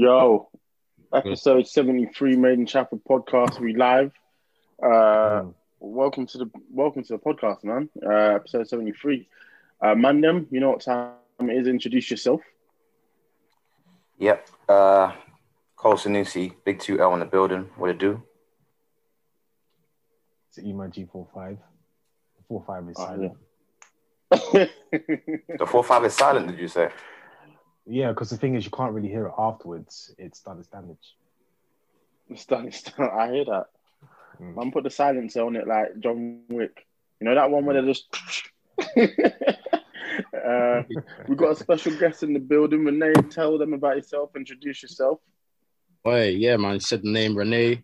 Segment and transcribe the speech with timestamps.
[0.00, 0.48] Yo,
[1.12, 3.60] episode 73 Maiden in Chapel podcast.
[3.60, 4.12] We live.
[4.82, 5.42] Uh,
[5.78, 7.90] welcome to the welcome to the podcast, man.
[8.02, 9.28] Uh, episode 73.
[9.78, 11.66] Uh, Mandem, you know what time it is.
[11.66, 12.40] Introduce yourself.
[14.16, 14.48] Yep.
[14.66, 15.12] Uh,
[15.76, 17.68] Cole Sanusi, Big 2L in the building.
[17.76, 18.22] What it do?
[20.48, 21.58] It's Ema G45.
[22.48, 23.36] 45 is Oh, silent.
[25.58, 26.88] The 4 5 is silent, did you say?
[27.90, 30.14] Yeah, because the thing is, you can't really hear it afterwards.
[30.16, 31.16] It's done its damage.
[32.28, 33.10] It's done, it's done.
[33.12, 33.66] I hear that.
[34.40, 34.54] Mm.
[34.56, 36.86] Man, put the silencer on it like John Wick.
[37.20, 38.06] You know that one where they just.
[40.46, 40.82] uh,
[41.26, 42.84] we got a special guest in the building.
[42.84, 44.30] Renee, tell them about yourself.
[44.36, 45.18] Introduce yourself.
[46.06, 46.74] Oi, yeah, man.
[46.74, 47.70] You said the name Renee.
[47.70, 47.78] You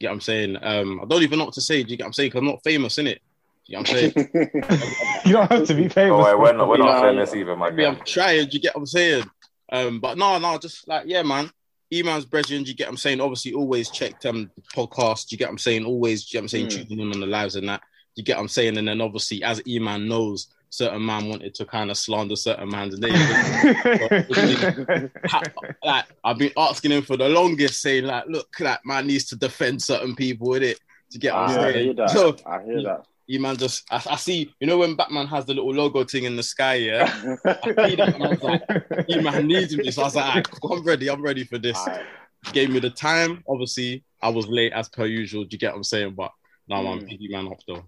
[0.00, 0.56] get what I'm saying?
[0.60, 1.84] Um, I don't even know what to say.
[1.84, 2.30] Do you get what I'm saying?
[2.30, 3.20] Because I'm not famous, innit?
[3.66, 4.82] You get what I'm saying?
[5.26, 6.12] You don't have to be famous.
[6.12, 8.46] Oh, wait, we're not, we're not famous either, my Maybe I'm trying.
[8.46, 9.24] Do you get what I'm saying?
[9.70, 11.50] Um, but no, no, just like, yeah, man.
[11.94, 13.20] Emails, brethren, you get what I'm saying?
[13.20, 15.30] Obviously, always check um, podcast.
[15.30, 15.84] You get what I'm saying?
[15.84, 16.66] Always, you get what I'm saying?
[16.66, 16.88] Mm.
[16.88, 17.80] Tuning in on the lives and that.
[18.16, 18.76] You get what I'm saying?
[18.76, 22.98] And then obviously, as E-Man knows, certain man wanted to kind of slander certain man's
[22.98, 23.12] name.
[25.84, 29.36] Like I've been asking him for the longest, saying like, look, that man needs to
[29.36, 30.80] defend certain people with it.
[31.12, 31.84] To get what I'm I saying?
[31.84, 32.10] hear that.
[32.10, 33.06] So, I hear that.
[33.26, 36.24] You man just I, I see, you know when Batman has the little logo thing
[36.24, 37.36] in the sky, yeah.
[37.44, 38.62] I see that and I was like,
[39.08, 39.90] you man needs me.
[39.90, 41.76] So I was like, "Alright, cool, I'm ready, I'm ready for this.
[41.76, 42.04] Alright.
[42.52, 43.42] Gave me the time.
[43.48, 45.44] Obviously, I was late as per usual.
[45.44, 46.14] Do you get what I'm saying?
[46.14, 46.30] But
[46.68, 47.84] no, I'm piggy man up though.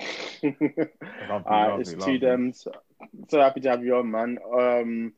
[0.42, 0.80] Lovely,
[1.28, 2.66] All right, lovely, it's two dems.
[3.28, 4.38] So happy to have you on, man.
[4.52, 5.12] Um,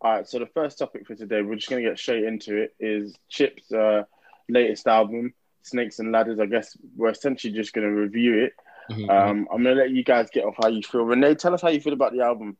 [0.00, 2.74] all right, so the first topic for today, we're just gonna get straight into it.
[2.78, 4.02] Is Chip's uh,
[4.48, 5.32] latest album,
[5.62, 6.40] Snakes and Ladders.
[6.40, 8.52] I guess we're essentially just gonna review it.
[8.90, 9.10] Mhm.
[9.10, 11.02] Um, I'm gonna let you guys get off how you feel.
[11.02, 12.56] Renee, tell us how you feel about the album.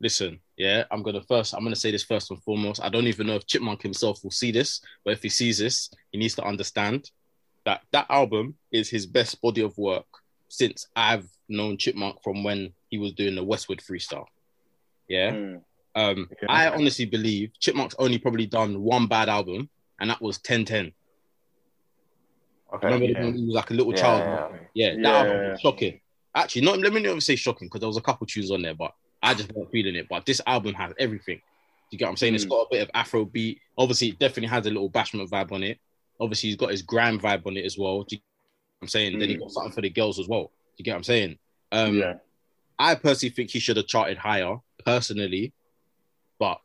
[0.00, 1.54] Listen, yeah, I'm gonna first.
[1.54, 2.82] I'm gonna say this first and foremost.
[2.82, 5.90] I don't even know if Chipmunk himself will see this, but if he sees this,
[6.10, 7.10] he needs to understand
[7.64, 10.06] that that album is his best body of work
[10.48, 14.26] since I've known Chipmunk from when he was doing the Westwood freestyle.
[15.08, 15.32] Yeah.
[15.32, 15.62] Mm.
[15.94, 16.46] Um, Okay.
[16.48, 19.68] I honestly believe Chipmunk's only probably done one bad album,
[20.00, 20.92] and that was 1010.
[22.74, 22.86] Okay.
[22.86, 23.24] Remember yeah.
[23.24, 24.20] when he was like a little Yeah, child?
[24.26, 24.58] yeah.
[24.74, 25.18] Yeah, that Yeah.
[25.18, 26.00] album was shocking.
[26.34, 28.62] Actually, not let me not even say shocking because there was a couple tunes on
[28.62, 30.08] there, but I just wasn't feeling it.
[30.08, 31.40] But this album has everything.
[31.90, 32.34] You get what I'm saying?
[32.34, 33.60] It's got a bit of Afro beat.
[33.76, 35.78] Obviously, it definitely has a little bashment vibe on it.
[36.18, 38.02] Obviously, he's got his grand vibe on it as well.
[38.04, 38.24] Do you get
[38.80, 39.18] what I'm saying?
[39.18, 39.40] Then he Mm.
[39.40, 40.44] got something for the girls as well.
[40.44, 41.38] Do you get what I'm saying?
[41.70, 42.14] Um, yeah,
[42.78, 44.56] I personally think he should have charted higher,
[44.86, 45.52] personally.
[46.38, 46.60] But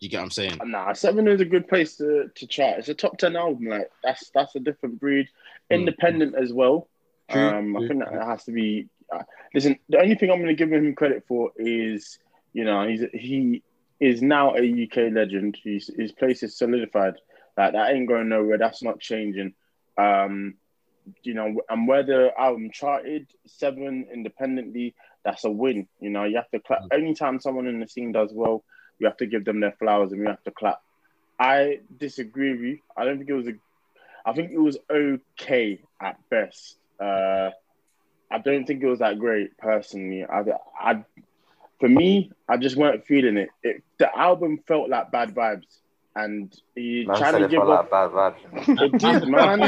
[0.00, 0.60] you get what I'm saying?
[0.64, 2.78] nah, seven is a good place to, to chart.
[2.78, 3.66] It's a top ten album.
[3.66, 5.30] Like that's that's a different breed, Mm.
[5.70, 6.88] Independent as well.
[7.30, 8.88] Um, I think that has to be.
[9.12, 9.22] Uh,
[9.54, 12.18] listen, the only thing I'm going to give him credit for is,
[12.52, 13.62] you know, he's he
[14.00, 15.58] is now a UK legend.
[15.62, 17.14] He's, his place is solidified.
[17.56, 18.58] Like that ain't going nowhere.
[18.58, 19.54] That's not changing.
[19.96, 20.54] Um,
[21.22, 25.88] you know, and where the album charted seven independently, that's a win.
[26.00, 26.82] You know, you have to clap.
[26.92, 28.64] Anytime someone in the scene does well,
[28.98, 30.80] you have to give them their flowers and you have to clap.
[31.38, 32.78] I disagree with you.
[32.96, 33.52] I don't think it was a.
[34.28, 36.76] I think it was okay at best.
[37.00, 37.50] Uh,
[38.30, 40.24] I don't think it was that great personally.
[40.24, 40.42] I,
[40.78, 41.04] I,
[41.80, 43.48] for me, I just weren't feeling it.
[43.62, 45.64] it the album felt like bad vibes,
[46.14, 47.90] and he Man trying to it give felt off.
[47.90, 48.82] like bad vibes.
[48.82, 49.60] It did, man.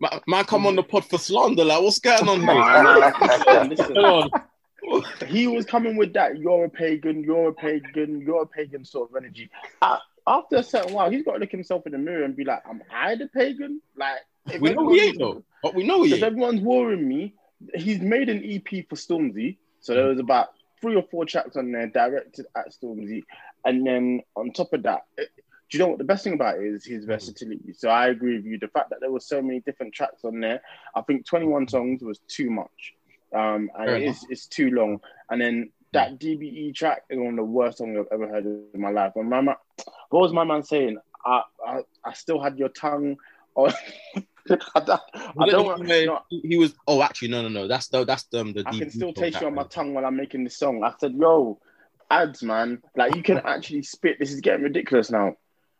[0.00, 1.64] Man, man, come on the pod for slander.
[1.64, 3.12] Like, what's going on Nah, here?
[3.46, 4.30] nah, listen, on.
[5.28, 9.10] he was coming with that you're a pagan, you're a pagan, you're a pagan sort
[9.10, 9.50] of energy.
[9.82, 12.44] Uh, after a certain while, he's got to look himself in the mirror and be
[12.44, 14.18] like, "Am I the pagan?" Like,
[14.60, 17.34] We know he ain't though, but we know he If everyone's warring me,
[17.74, 19.56] he's made an EP for Stormzy.
[19.80, 20.48] So there was about
[20.80, 23.22] three or four tracks on there directed at Stormzy.
[23.64, 25.30] And then on top of that, it-
[25.70, 27.72] do you know what the best thing about it is his versatility?
[27.72, 28.58] So I agree with you.
[28.58, 30.60] The fact that there were so many different tracks on there,
[30.94, 32.94] I think 21 songs was too much.
[33.32, 35.00] Um, and Fair it's it's too long.
[35.30, 38.80] And then that DBE track is one of the worst songs I've ever heard in
[38.80, 39.12] my life.
[39.16, 39.56] And my
[40.10, 40.98] what was my man saying?
[41.24, 43.16] I I, I still had your tongue
[43.54, 43.72] on.
[44.50, 46.74] I don't, I don't the want, one he he was.
[46.86, 47.66] Oh, actually, no, no, no.
[47.66, 49.94] That's the that's the, um, the I can still root taste you on my tongue
[49.94, 50.84] while I'm making this song.
[50.84, 51.58] I said, yo,
[52.10, 52.82] ads, man.
[52.94, 54.18] Like you can actually spit.
[54.18, 55.36] This is getting ridiculous now.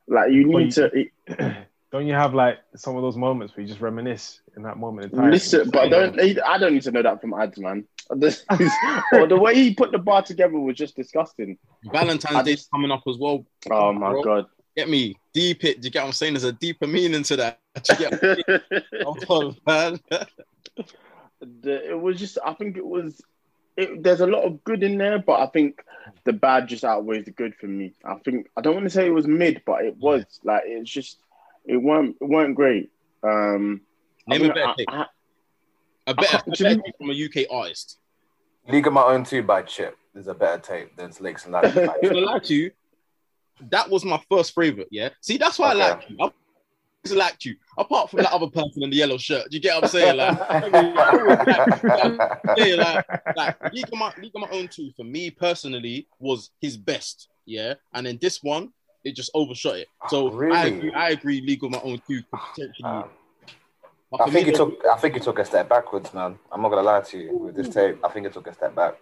[0.09, 1.57] Like you need you- to
[1.95, 5.13] Don't you have like some of those moments where you just reminisce in that moment
[5.13, 5.31] in time?
[5.31, 7.87] listen, but don't I don't need to know that from ads, man.
[8.17, 8.73] This is-
[9.13, 11.57] or the way he put the bar together was just disgusting.
[11.85, 13.47] Valentine's I Day coming up as well.
[13.71, 14.25] Oh my Bro.
[14.25, 14.47] god.
[14.77, 15.81] Get me deep it.
[15.81, 16.33] Do you get what I'm saying?
[16.33, 17.61] There's a deeper meaning to that.
[17.85, 18.67] Do you get what
[19.07, 19.27] I'm saying?
[19.31, 20.01] Oh, man.
[21.63, 23.23] the, it was just I think it was
[23.77, 25.85] it, there's a lot of good in there, but I think
[26.25, 27.95] the bad just outweighs the good for me.
[28.05, 30.91] I think I don't want to say it was mid, but it was like it's
[30.91, 31.19] just
[31.65, 32.91] it weren't it weren't great.
[33.23, 33.81] Um,
[34.31, 34.89] I Name mean, a better I- tape.
[34.91, 35.07] I-
[36.07, 37.99] A better, a better me- tape from a UK artist.
[38.69, 41.75] League of My Own 2 by Chip is a better tape than Snakes and Ladders
[41.75, 42.71] by I'm gonna lie to you.
[43.71, 44.89] That was my first favorite.
[44.91, 45.11] Yeah.
[45.21, 45.83] See, that's why Okay.
[45.83, 46.17] I like you.
[46.21, 47.57] I always liked you.
[47.79, 49.51] Apart from that other person in the yellow shirt.
[49.51, 50.17] Do you get what I'm saying?
[50.17, 50.39] Like,
[52.57, 53.07] yeah, like,
[53.37, 57.29] like League of My League of My Own two for me personally was his best.
[57.47, 58.73] Yeah, and then this one
[59.05, 59.89] it just overshot it.
[60.09, 60.93] So I agree.
[60.93, 61.41] I agree.
[61.41, 62.85] League of My Own two could potentially.
[62.89, 63.05] Um,
[64.21, 64.85] I think me, he took.
[64.87, 66.39] I think he took a step backwards, man.
[66.53, 67.37] I'm not gonna lie to you.
[67.37, 68.95] With this tape, I think it took a step back.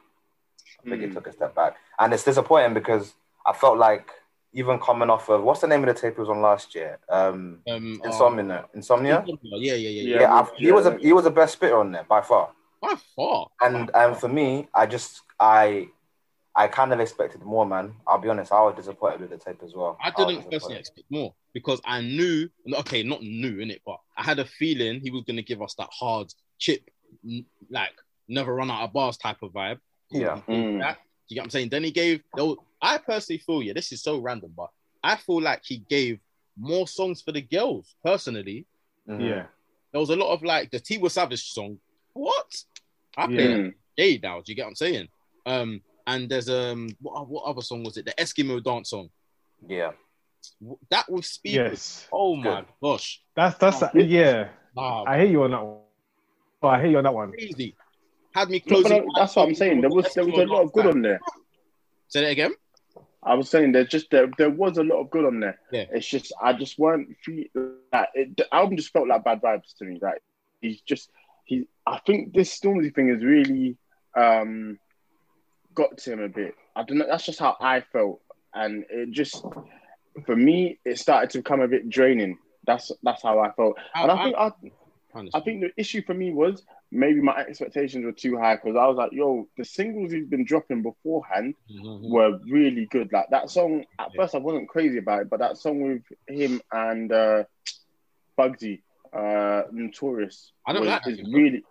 [0.85, 1.11] I think Mm.
[1.11, 3.15] it took a step back, and it's disappointing because
[3.47, 4.11] I felt like
[4.53, 6.99] even coming off of what's the name of the tape he was on last year?
[7.09, 8.65] Um, um, uh, Insomnia.
[8.75, 9.25] Insomnia.
[9.27, 10.21] Yeah, yeah, yeah, Yeah.
[10.21, 10.21] yeah.
[10.21, 12.51] Yeah, he was a he was the best spitter on there by far.
[12.81, 13.49] By far.
[13.61, 15.89] And and for me, I just I
[16.55, 17.95] I kind of expected more, man.
[18.07, 18.53] I'll be honest.
[18.53, 19.97] I was disappointed with the tape as well.
[20.03, 20.51] I didn't disappointed.
[20.53, 22.49] personally expect more because I knew,
[22.81, 25.63] okay, not knew in it, but I had a feeling he was going to give
[25.63, 26.29] us that hard
[26.59, 26.83] chip,
[27.71, 27.93] like
[28.29, 29.79] never run out of bars type of vibe.
[30.11, 30.41] Cool, Yeah.
[30.47, 30.81] Mm.
[30.81, 30.99] that.
[31.29, 31.69] you get what I'm saying?
[31.71, 32.23] Then he gave.
[32.37, 34.69] though, I personally feel, yeah, this is so random, but
[35.03, 36.21] I feel like he gave
[36.59, 37.95] more songs for the girls.
[38.05, 38.67] Personally,
[39.09, 39.21] Mhm.
[39.27, 39.47] Yeah.
[39.93, 41.79] there was a lot of like the T was Savage song.
[42.13, 42.65] What?
[43.17, 43.27] I Yeah.
[43.37, 43.75] played Mm.
[43.99, 44.41] Jay now.
[44.43, 45.09] Do you get what I'm saying?
[45.47, 48.05] Um, and there's um, what, what other song was it?
[48.07, 49.09] The Eskimo dance song.
[49.67, 49.93] Yeah.
[50.91, 51.71] That with speakers.
[51.71, 52.09] Yes.
[52.13, 53.21] Oh my gosh.
[53.37, 53.91] That's that's Oh.
[53.95, 54.49] yeah.
[54.77, 55.79] Ah, I hear you on that one.
[56.63, 57.31] Oh, I hear you on that one.
[57.33, 57.77] crazy.
[58.35, 59.05] Had me No, closing.
[59.05, 59.81] no, that's what I'm saying.
[59.83, 61.21] There was there was a lot of good on there.
[62.09, 62.55] Say that again.
[63.23, 65.59] I was saying there's just there, there was a lot of good on there.
[65.71, 65.85] Yeah.
[65.93, 67.45] It's just I just weren't feel
[67.93, 69.99] like it, the album just felt like bad vibes to me.
[70.03, 70.21] Like
[70.61, 71.11] he's just
[71.45, 71.69] he.
[71.87, 73.77] I think this Stormzy thing is really
[74.17, 74.79] um
[75.75, 76.55] got to him a bit.
[76.77, 77.07] I don't know.
[77.07, 78.21] That's just how I felt,
[78.55, 79.45] and it just
[80.27, 82.39] for me it started to become a bit draining.
[82.67, 84.51] That's that's how I felt, and I think I,
[85.35, 88.87] I think the issue for me was maybe my expectations were too high because I
[88.87, 92.11] was like, yo, the singles he's been dropping beforehand Mhm.
[92.11, 93.11] were really good.
[93.13, 94.23] Like that song, at Yeah.
[94.23, 97.45] first I wasn't crazy about it, but that song with him and uh,
[98.39, 98.83] Bugzy,
[99.13, 101.65] uh, Notorious, I don't was- like that is really.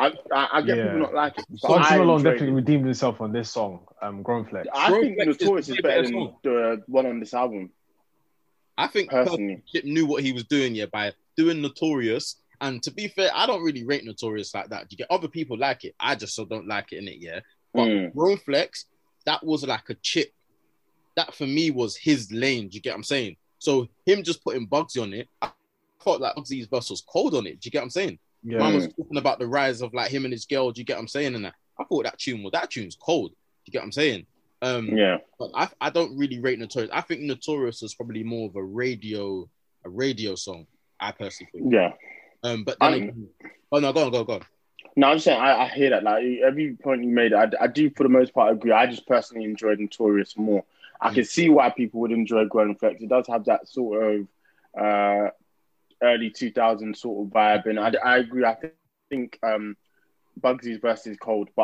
[0.00, 0.84] I, I, I get Yeah.
[0.84, 2.52] people not like it, but Son I, Alone definitely it.
[2.52, 4.66] redeemed himself on this song, um, Grown Flex.
[4.74, 6.36] I Grown think Flex Notorious is way better better than song.
[6.42, 7.70] the one on this album.
[8.78, 9.62] I think Personally.
[9.70, 12.36] Chip knew what he was doing yeah by doing Notorious.
[12.62, 14.86] And to be fair, I don't really rate Notorious like that.
[14.90, 15.94] You get other people like it.
[16.00, 17.16] I just so don't like it in it.
[17.18, 17.40] Yeah.
[17.74, 18.14] But Mm.
[18.14, 18.86] Grown Flex,
[19.26, 20.32] that was like a chip.
[21.16, 22.68] That for me was his lane.
[22.68, 23.36] Do you get what I'm saying?
[23.58, 25.50] So him just putting Bugzy on it, I
[26.02, 27.60] thought like Bugzy's verse was cold on it.
[27.60, 28.18] Do you get what I'm saying?
[28.42, 28.58] Yeah.
[28.58, 30.70] Man was talking about the rise of like him and his girl.
[30.70, 31.34] Do you get what I'm saying?
[31.34, 33.30] And that I thought that tune was that tune's cold.
[33.30, 34.26] Do you get what I'm saying?
[34.62, 36.90] Um, Yeah, but I, I don't really rate Notorious.
[36.92, 39.48] I think Notorious is probably more of a radio
[39.84, 40.66] a radio song.
[40.98, 41.72] I personally think.
[41.72, 41.92] yeah.
[42.42, 43.28] Um, but then Um, again,
[43.72, 44.42] oh no, go on, go on, go on.
[44.96, 46.02] No, I'm just saying I, I hear that.
[46.02, 48.72] Like every point you made, I, I do for the most part agree.
[48.72, 50.64] I just personally enjoyed Notorious more.
[51.00, 53.00] I can see why people would enjoy Grown Flex.
[53.00, 54.28] It does have that sort of
[54.78, 55.30] uh,
[56.02, 58.44] early 2000s sort of vibe, and I, I agree.
[58.44, 59.32] I think um,
[60.40, 61.58] Bugzy's verse is cold, but I,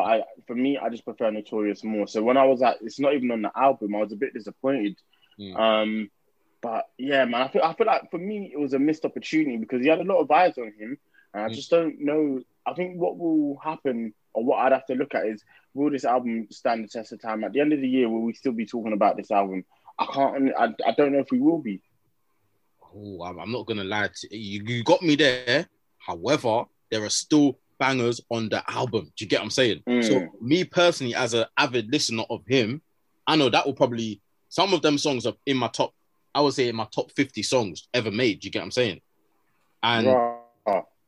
[0.47, 2.07] for me, I just prefer Notorious more.
[2.07, 3.95] So when I was at, it's not even on the album.
[3.95, 4.97] I was a bit disappointed.
[5.39, 5.59] Mm.
[5.59, 6.11] Um,
[6.63, 9.57] but yeah, man, I feel I feel like for me it was a missed opportunity
[9.59, 10.99] because he had a lot of eyes on him,
[11.35, 11.55] and I Mm.
[11.55, 12.41] just don't know.
[12.67, 15.43] I think what will happen, or what I'd have to look at, is
[15.75, 17.45] will this album stand the test of time?
[17.45, 19.65] At the end of the year, will we still be talking about this album?
[19.99, 20.53] I can't.
[20.59, 21.83] I, I don't know if we will be.
[22.97, 24.63] Oh, I'm, not gonna lie to you.
[24.65, 25.69] You got me there.
[25.99, 29.13] However, there are still bangers on the album.
[29.17, 29.83] Do you get what I'm saying?
[29.87, 30.05] Mm.
[30.05, 32.81] So me personally, as an avid listener of him,
[33.27, 35.93] I know that will probably some of them songs are in my top.
[36.35, 38.41] I would say in my top 50 songs ever made.
[38.41, 39.01] Do you get what I'm saying?
[39.83, 40.07] And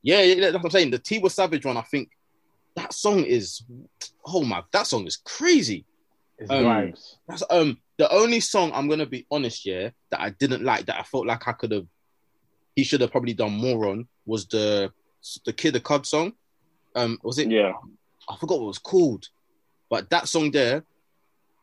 [0.03, 0.91] yeah, yeah, that's what I'm saying.
[0.91, 2.11] The T was Savage one, I think
[2.77, 3.63] that song is
[4.25, 5.85] oh my that song is crazy.
[6.39, 7.17] It's Um, vibes.
[7.29, 11.01] That's um the only song I'm gonna be honest, yeah, that I didn't like that
[11.01, 11.87] I felt like I could have
[12.77, 14.93] he should have probably done more on was the
[15.45, 16.33] the Kid the Cud song.
[16.95, 17.73] Um was it Yeah.
[18.29, 19.27] I forgot what it was called.
[19.91, 20.85] But that song there,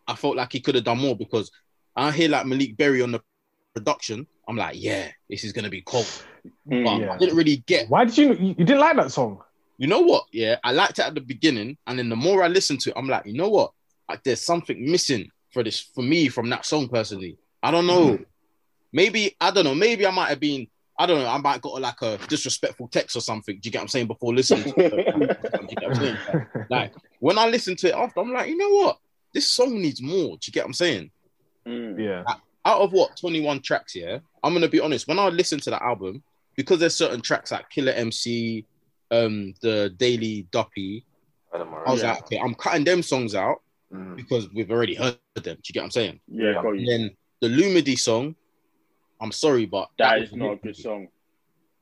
[0.08, 1.52] I felt like he could have done more because
[1.96, 3.22] I hear like Malik Berry on the
[3.74, 4.26] production.
[4.48, 6.06] I'm like, yeah, this is gonna be cold.
[6.70, 6.84] Mm.
[6.84, 7.14] But Yeah.
[7.14, 9.42] I didn't really get Why did you you didn't like that song?
[9.78, 10.26] you know what?
[10.32, 12.96] Yeah, I liked it at the beginning, and then the more I listened to it,
[12.98, 13.72] I'm like, you know what?
[14.10, 17.38] Like, there's something missing for this for me from that song personally.
[17.64, 18.20] I don't know.
[18.94, 19.76] Maybe I don't know.
[19.76, 20.68] Maybe I might have been.
[20.98, 21.28] I don't know.
[21.28, 23.56] I might got like a disrespectful text or something.
[23.60, 24.08] Do you get what I'm saying?
[24.08, 25.06] Before listening, to it.
[25.18, 26.18] Do you get what I'm saying?
[26.70, 29.00] Like when I listen to it after, I'm like, you know what?
[29.34, 30.38] This song needs more.
[30.38, 31.12] Do you get what I'm saying?
[31.68, 32.00] Mm.
[32.02, 32.24] yeah.
[32.64, 35.08] Out of what 21 tracks, yeah, I'm gonna be honest.
[35.08, 36.24] When I listen to the album,
[36.56, 38.66] because there's certain tracks like Killer MC,
[39.12, 41.04] um, the Daily Duppy,
[41.54, 41.82] I don't know.
[41.86, 42.12] I was Yeah.
[42.14, 43.62] like, okay, I'm cutting them songs out
[43.94, 44.16] Mm.
[44.16, 45.44] because we've already heard them.
[45.44, 46.20] Do you get what I'm saying?
[46.28, 48.36] Yeah, got And then the Lumidi song,
[49.22, 51.08] I'm sorry, but That was is not a good song.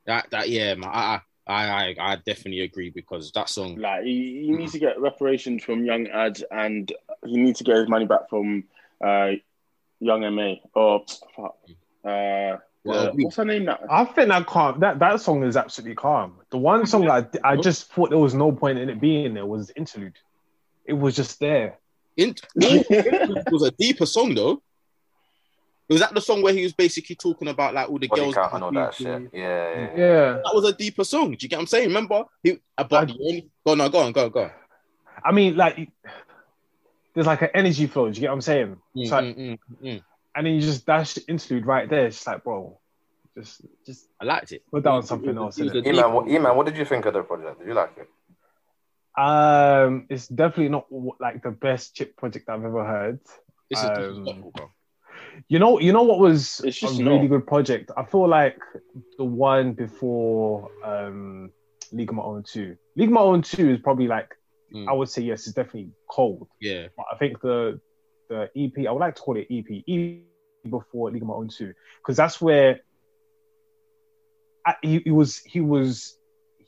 [0.06, 3.76] That that yeah, man, I I I, I definitely agree because that song.
[3.76, 6.92] Like he, he needs to get reparations from Young Adz, and
[7.24, 8.64] he needs to get his money back from
[9.02, 9.32] uh,
[10.00, 10.54] Young Ma.
[10.74, 11.04] Or
[12.04, 13.78] uh, Well, what's her name now?
[13.90, 16.34] I think that calm that that song is absolutely calm.
[16.50, 19.34] The one song that I, I just thought there was no point in it being
[19.34, 20.18] there was interlude.
[20.84, 21.78] It was just there.
[22.16, 24.62] In, it was a deeper song though.
[25.88, 28.32] It was that the song where he was basically talking about like all the Body
[28.32, 28.36] girls?
[28.52, 29.06] and all that shit.
[29.06, 29.74] Yeah, yeah.
[29.74, 29.88] yeah.
[29.96, 30.32] Yeah.
[30.44, 31.32] That was a deeper song.
[31.32, 31.88] Do you get what I'm saying?
[31.88, 32.24] Remember?
[32.42, 34.50] He, uh, but I- the only, go on, no, go on, go on, go on.
[35.24, 35.90] I mean, like
[37.14, 38.08] there's like an energy flow.
[38.10, 38.76] Do you get what I'm saying?
[38.96, 40.02] Mm, So- mm, mm, mm.
[40.34, 42.06] and then you just dash the interlude right there.
[42.06, 42.78] It's just like, bro,
[43.36, 44.62] just just I liked it.
[44.70, 45.58] put down something else.
[45.58, 45.86] It was innit?
[45.86, 47.58] a E-man, what, E-man, what did you think of the project?
[47.58, 48.08] Did you like it?
[49.16, 50.86] Um, it's definitely not
[51.20, 53.20] like the best chip project I've ever heard.
[53.70, 54.52] This is Um.
[55.48, 57.28] You know, you know what was It's just a really not.
[57.28, 57.90] good project.
[57.96, 58.58] I feel like
[59.18, 61.50] the one before um,
[61.92, 62.76] League of My Own Two.
[62.96, 64.28] League of My Own Two is probably like
[64.72, 64.88] Mm.
[64.88, 66.48] I would say yes, it's definitely cold.
[66.60, 67.80] Yeah, But I think the
[68.28, 70.22] the EP, I would like to call it EP, EP
[70.68, 72.80] before League of My Own Two, because that's where
[74.66, 76.18] I, he, he was he was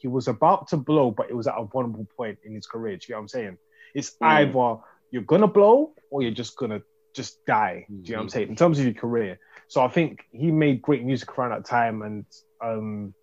[0.06, 2.96] he was about to blow, but it was at a vulnerable point in his career.
[2.96, 3.58] Do you get what I'm saying?
[3.94, 4.56] It's Mm.
[4.56, 6.82] either you're gonna blow or you're just gonna
[7.14, 7.88] just die.
[8.04, 8.30] Do you know what I'm Mhm.
[8.30, 8.48] saying?
[8.50, 9.38] In terms of your career.
[9.68, 12.26] So I think he made great music around that time and
[12.64, 13.14] um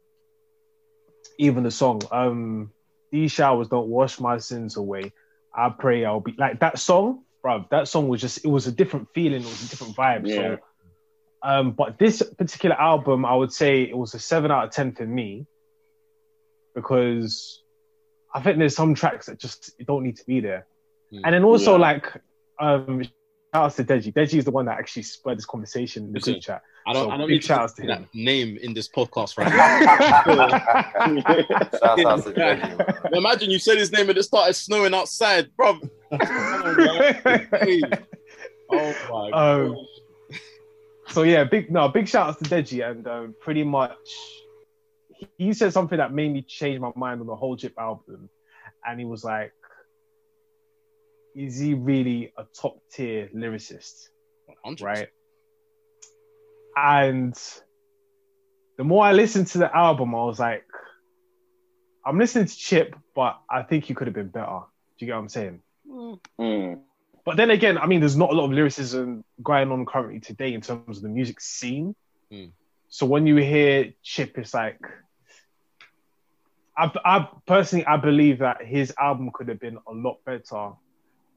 [1.37, 2.71] even the song, um
[3.11, 5.13] These showers don't wash my sins away.
[5.55, 7.65] I pray I'll be like that song, bro.
[7.71, 10.27] That song was just it was a different feeling, it was a different vibe.
[10.27, 10.35] Yeah.
[10.35, 10.59] So
[11.43, 14.93] um, but this particular album, I would say it was a seven out of ten
[14.93, 15.47] for me
[16.75, 17.61] because
[18.33, 20.65] I think there's some tracks that just don't need to be there.
[21.13, 21.21] Mm.
[21.25, 21.77] And then also Yeah.
[21.81, 22.07] like
[22.59, 23.11] um shout
[23.53, 24.11] out to Deji.
[24.13, 26.63] Deji is the one that actually spurred this conversation in the group chat.
[26.87, 27.05] I don't.
[27.05, 28.09] So I don't big need to shout-outs to put that him.
[28.13, 29.79] name in this podcast right now.
[31.79, 32.75] Shout out to Jenny.
[33.13, 35.79] Imagine you said his name and it started snowing outside, bro.
[36.11, 36.17] oh
[39.11, 39.77] my Um, god.
[41.09, 43.97] so yeah, big no, big shout outs to Deji, and um, pretty much
[45.37, 48.29] he, said something that made me change my mind on the whole Chip album,
[48.85, 49.53] and he was like,
[51.35, 54.09] "Is he really a top tier lyricist?"
[54.65, 54.81] 100%.
[54.81, 55.09] Right?
[56.75, 57.35] And
[58.77, 60.65] the more I listened to the album, I was like,
[62.05, 64.61] "I'm listening to Chip, but I think he could have been better."
[64.97, 65.61] Do you get what I'm saying?
[66.39, 66.81] Mm.
[67.25, 70.53] But then again, I mean, there's not a lot of lyricism going on currently today
[70.53, 71.95] in terms of the music scene.
[72.31, 72.51] Mm.
[72.89, 74.79] So when you hear Chip, it's like,
[76.77, 80.71] I, I personally, I believe that his album could have been a lot better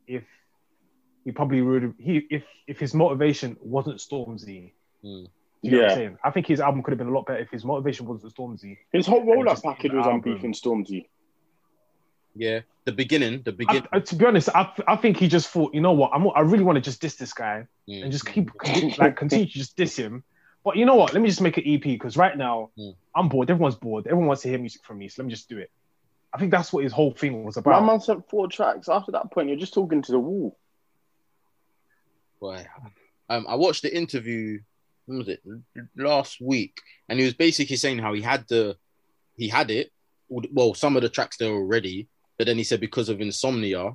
[0.07, 0.25] if
[1.25, 4.73] he probably would have, he, if, if his motivation wasn't Stormzy.
[5.05, 5.27] Mm.
[5.63, 5.95] You know what I'm Yeah.
[5.95, 6.19] saying?
[6.25, 8.79] I think his album could have been a lot better if his motivation wasn't Stormzy.
[8.93, 10.35] His whole roll-up Just package was on album.
[10.35, 11.09] Beef and Stormzy.
[12.35, 13.89] Yeah, the beginning, the beginning.
[14.05, 16.65] To be honest, I, I think he just thought, you know what, I'm, I really
[16.65, 17.67] want to just diss this guy.
[17.89, 18.03] Mm.
[18.05, 18.51] and just keep
[18.99, 20.23] like continue to just diss him.
[20.67, 21.13] But you know what?
[21.13, 22.97] Let me just make an EP because right now Mm.
[23.15, 23.49] I'm bored.
[23.49, 24.07] Everyone's bored.
[24.09, 25.71] Everyone wants to hear music from me, so let me just do it.
[26.35, 27.71] I think that's what his whole thing was about.
[27.71, 27.87] My about.
[27.87, 28.89] man sent four tracks.
[28.89, 30.59] After that point, you're just talking to the wall.
[32.41, 32.67] Boy,
[33.29, 34.59] um, I watched the interview.
[35.07, 35.41] When was it
[35.97, 36.81] last week?
[37.09, 38.77] And he was basically saying how he had the,
[39.37, 39.93] he had it.
[40.29, 42.09] Well, some of the tracks there already,
[42.39, 43.93] but then he said because of insomnia,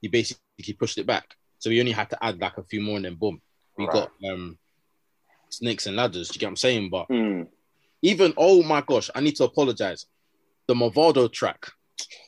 [0.00, 1.34] he basically pushed it back.
[1.58, 3.42] So he only had to add like a few more, and then boom,
[3.76, 3.92] we Right.
[3.92, 4.56] got um,
[5.50, 6.28] snakes and ladders.
[6.28, 6.90] Do you get what I'm saying?
[6.90, 7.46] But Mm.
[8.02, 10.06] even oh my gosh, I need to apologize.
[10.66, 11.68] The Mavado track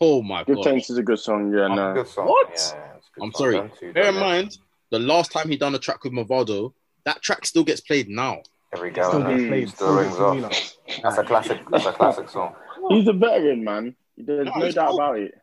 [0.00, 0.64] Oh my Good god!
[0.64, 1.52] Taints is a good song.
[1.54, 1.94] Yeah, no.
[1.94, 2.26] Good song.
[2.26, 2.48] What?
[2.48, 3.70] Yeah, yeah, it's good I'm song.
[3.78, 3.92] sorry.
[3.92, 4.58] Them Bear in done mind,
[4.90, 6.72] the last time he done a track with Mavado,
[7.04, 8.42] that track still gets played now.
[8.72, 9.68] every Still gallon gets played.
[9.68, 10.74] still Still rings off.
[11.02, 11.60] That's a classic.
[11.70, 12.54] That's a classic song.
[12.88, 13.94] He's a veteran, man.
[14.16, 14.94] There's No, no, doubt top.
[14.94, 15.34] about it.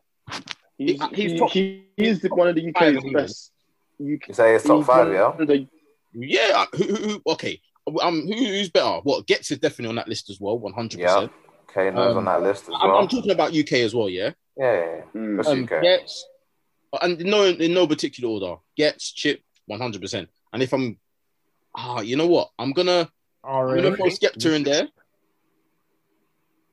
[0.76, 3.52] He's, He- he's he, top he is the, one of the UK's in best.
[4.00, 5.32] UK, You say it's top five, yeah.
[5.38, 5.66] the-
[6.12, 6.66] Yeah.
[6.76, 7.60] Who, who, who, okay.
[8.00, 8.26] Um.
[8.26, 9.00] Who, who's better?
[9.02, 10.58] What Ghetts is definitely on that list as well.
[10.58, 11.14] One hundred Yeah.
[11.14, 11.32] percent.
[11.72, 12.98] Kano's Um, on that list as I'm, well.
[13.00, 14.08] I'm talking about UK as well.
[14.08, 14.30] Yeah.
[14.56, 15.20] yeah, yeah, yeah.
[15.20, 15.46] Mm.
[15.46, 15.82] Um, UK.
[15.82, 16.24] Ghetts
[17.02, 18.56] and no in no particular order.
[18.76, 20.28] Ghetts Chip one hundred percent.
[20.52, 20.98] And if I'm
[21.76, 22.50] ah, you know what?
[22.58, 23.10] I'm gonna
[23.44, 24.12] I'm gonna throw Alright.
[24.20, 24.88] Skepta in there.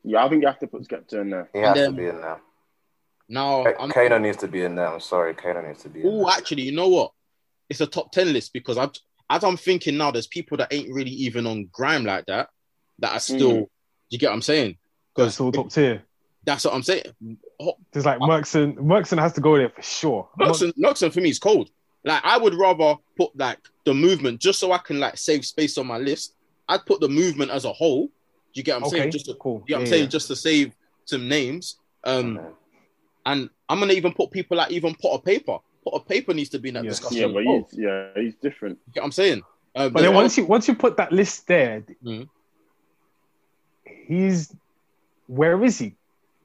[0.04, 1.50] Yeah, I think you have to put Skepta in there.
[1.54, 2.40] He has then- to be in there.
[3.28, 4.88] Now Ka- Kano needs to be in there.
[4.88, 7.12] I'm sorry, Kano needs to be Oh, actually, you know what?
[7.70, 8.92] It's a top ten list because I'm
[9.30, 10.12] as I'm thinking now.
[10.12, 12.50] There's people that ain't really even on grime like that
[13.00, 13.52] that are still.
[13.54, 13.68] Mm.
[14.10, 14.78] You get what I'm saying?
[15.16, 16.04] That's Because all top tier.
[16.46, 17.04] that's what I'm saying.
[17.92, 18.76] There's like Mercston.
[18.76, 20.30] Mercston has to go there for sure.
[20.40, 21.70] Luxon, Luxon for me is cold.
[22.04, 25.78] Like I would rather put like the movement just so I can like save space
[25.78, 26.36] on my list.
[26.68, 28.10] I'd put the movement as a whole.
[28.54, 29.12] You get what I'm okay, saying?
[29.12, 29.64] Just to, cool.
[29.68, 30.04] you know what I'm saying?
[30.04, 30.10] yeah.
[30.10, 30.74] Just to save
[31.06, 31.78] some names.
[32.04, 32.40] Um,
[33.26, 35.60] and I'm gonna even put people like even Potter Payper.
[35.88, 36.90] Potter Payper needs to be in that Yeah.
[36.90, 37.18] discussion.
[37.20, 38.80] Yeah, but he's yeah, he's different.
[38.88, 39.42] You get what I'm saying?
[39.76, 42.28] Um, But then there's- once you once you put that list there, Mhm.
[44.08, 44.54] he's
[45.28, 45.90] where is he?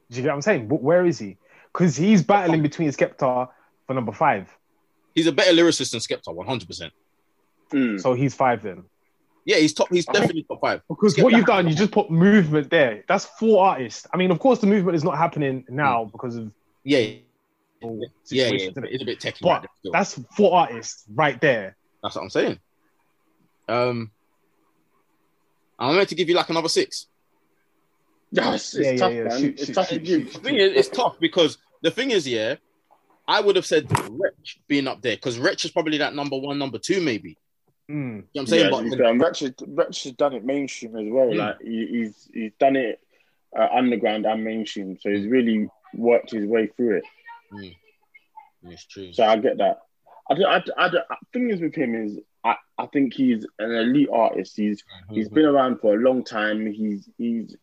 [0.09, 0.67] Do you get what I'm saying?
[0.67, 1.37] But where is he?
[1.71, 3.49] Because he's battling between Skepta
[3.87, 4.49] for number five.
[5.13, 6.67] he's a better lyricist than Skepta, 100.
[6.67, 6.93] percent
[7.71, 7.99] Mm.
[8.01, 8.83] So he's five then.
[9.45, 9.87] Yeah, he's top.
[9.89, 10.81] He's definitely top five.
[10.89, 13.03] Because Skepta- what you've done, you just put movement there.
[13.07, 14.05] That's four artists.
[14.13, 16.51] I mean, of course, the movement is not happening now because of
[16.83, 17.13] Yeah,
[17.81, 18.07] yeah, all yeah.
[18.29, 18.87] yeah situations, innit?
[18.91, 19.41] it's a bit techie.
[19.41, 21.75] But right that's four artists right there.
[22.03, 22.59] That's what I'm saying.
[23.67, 24.11] Um,
[25.79, 27.07] I'm meant to give you like another six.
[28.31, 29.23] Yes, it's Yeah, yeah, tough, yeah.
[29.23, 29.39] man.
[29.39, 30.33] Shoot, it's shoot, tough shoot.
[30.33, 32.55] The thing is, it's tough because the thing is, yeah,
[33.27, 36.57] I would have said Wretch being up there because Wretch is probably that number one,
[36.57, 37.37] number two, maybe.
[37.89, 37.93] Mm.
[37.93, 38.63] You know what I'm saying?
[38.65, 41.11] yeah, but to be then- fair, and Wretch, has- Wretch has done it mainstream as
[41.11, 41.27] well.
[41.27, 41.37] Mm.
[41.37, 42.99] Like he, he's he's done it
[43.57, 47.03] uh, underground and mainstream, so he's really worked his way through it.
[47.51, 47.75] Mm.
[48.63, 49.11] it's true.
[49.13, 49.79] So I get that.
[50.29, 50.97] I, I, I, do-
[51.33, 54.55] thing is with him is I, I think he's an elite artist.
[54.55, 55.33] He's he's Mhm.
[55.33, 56.65] been around for a long time.
[56.71, 57.55] He's he's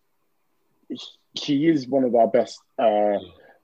[1.35, 3.19] he is one of our best uh,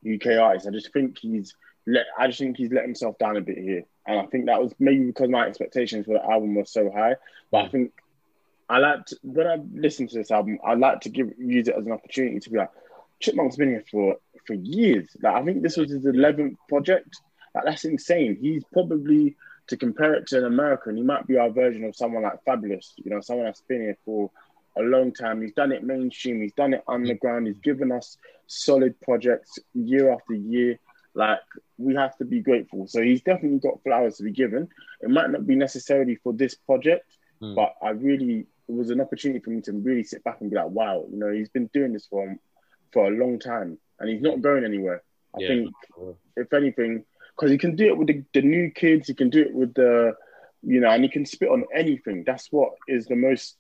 [0.07, 0.69] UK artists.
[0.69, 1.55] I just think he's
[1.87, 4.63] let I just think he's let himself down a bit here, and I think that
[4.63, 7.17] was maybe because my expectations for the album were so high.
[7.51, 7.93] But I think
[8.69, 11.75] I like to, when I listen to this album, I like to give use it
[11.77, 12.71] as an opportunity to be like
[13.23, 15.09] Chipmunk's been here for for years.
[15.23, 17.09] Like I think this was his eleventh project.
[17.55, 18.37] Like that's insane.
[18.41, 19.37] He's probably
[19.69, 22.93] to compare it to an American, he might be our version of someone like Fabolous.
[22.97, 24.31] You know, someone that's been here for
[24.77, 25.41] a long time.
[25.41, 26.43] He's done it mainstream.
[26.43, 27.47] He's done it underground.
[27.47, 30.79] He's given us solid projects year after year.
[31.15, 31.39] Like
[31.79, 32.87] we have to be grateful.
[32.89, 34.69] So he's definitely got flowers to be given.
[35.01, 37.07] It might not be necessarily for this project,
[37.43, 37.57] Mm.
[37.57, 40.57] but I really it was an opportunity for me to really sit back and be
[40.57, 42.35] like, wow, you know, he's been doing this for
[42.95, 45.03] for a long time, and he's not going anywhere.
[45.37, 45.49] I Yeah.
[45.49, 45.75] think
[46.37, 47.05] if anything,
[47.37, 49.75] because he can do it with the, the new kids, he can do it with
[49.75, 50.15] the,
[50.63, 52.25] you know, and he can spit on anything.
[52.27, 53.59] That's what is the most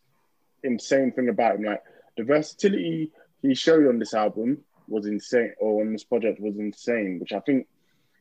[0.62, 1.64] insane thing about him.
[1.64, 1.82] Like
[2.16, 7.18] the versatility he showed on this album was insane, or on this project was insane,
[7.20, 7.66] which I think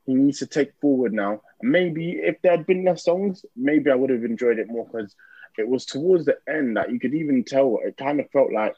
[0.05, 1.41] he needs to take forward now.
[1.61, 5.15] Maybe if there had been less songs, maybe I would have enjoyed it more because
[5.57, 8.75] it was towards the end that you could even tell it kind of felt like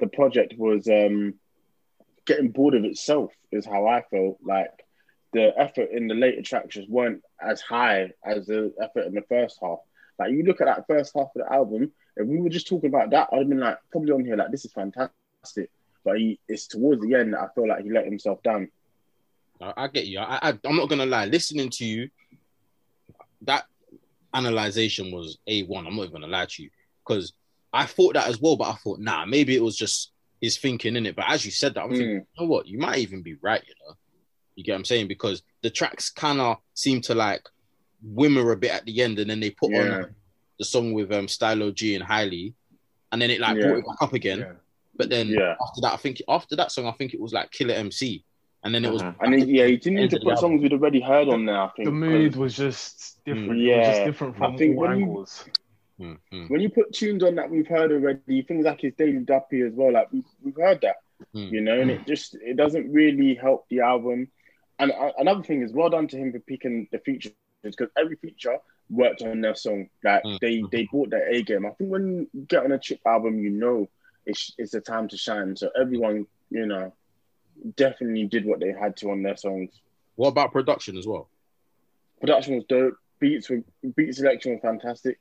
[0.00, 1.34] the project was um,
[2.26, 4.38] getting bored of itself, is how I felt.
[4.44, 4.70] Like
[5.32, 9.24] the effort in the later tracks just weren't as high as the effort in the
[9.28, 9.78] first half.
[10.18, 12.90] Like you look at that first half of the album, if we were just talking
[12.90, 15.70] about that, I'd have been like probably on here like this is fantastic.
[16.04, 18.70] But he, it's towards the end that I feel like he let himself down.
[19.60, 20.18] I, I get you.
[20.18, 21.26] I, I, I'm not gonna lie.
[21.26, 22.10] Listening to you,
[23.42, 23.64] that
[24.34, 25.86] analyzation was a one.
[25.86, 26.70] I'm not even gonna lie to you
[27.06, 27.32] because
[27.72, 30.11] I thought that as well, but I thought nah, maybe it was just
[30.42, 31.16] his thinking in it.
[31.16, 32.26] But as you said that, I'm thinking, Mm.
[32.34, 32.66] you know what?
[32.66, 33.62] You might even be right.
[33.66, 33.94] You know,
[34.56, 37.48] you get what I'm saying because the tracks kind of seem to like
[38.06, 40.02] wimmer a bit at the end, and then they put Yeah.
[40.02, 40.14] on
[40.58, 42.54] the song with um Stylo G and Hailey,
[43.12, 43.62] and then it like Yeah.
[43.68, 44.40] brought it back up again.
[44.40, 44.52] Yeah.
[44.96, 45.54] But then Yeah.
[45.62, 48.24] after that, I think after that song, I think it was like Killer MC,
[48.64, 49.14] and then it was Mhm.
[49.20, 51.56] And he, yeah, he didn't need End to put songs we'd already heard on there.
[51.56, 53.52] I think The mood was just different.
[53.52, 53.62] Mm.
[53.68, 54.04] It was just Yeah.
[54.06, 55.26] different I from think all when you-
[56.02, 56.18] angles.
[56.32, 59.18] Mm, mm, when you put tunes on that we've heard already, things like his Daily
[59.18, 60.96] Duppy as well, like we've, we've heard that,
[61.34, 61.50] mm.
[61.50, 64.28] you know, and it just it doesn't really help the album.
[64.78, 68.16] And uh, another thing is, well done to him for picking the features because every
[68.16, 68.58] feature
[68.90, 69.88] worked on their song.
[70.02, 70.38] Like Mm.
[70.40, 71.66] they they brought their A game.
[71.66, 73.88] I think when you get on a Chip album, you know
[74.26, 75.56] it's it's a time to shine.
[75.56, 76.92] So everyone, you know,
[77.76, 79.70] definitely did what they had to on their songs.
[80.16, 81.28] What about production as well?
[82.20, 82.96] Production was dope.
[83.20, 83.62] Beats were
[83.96, 85.18] beat selection was fantastic.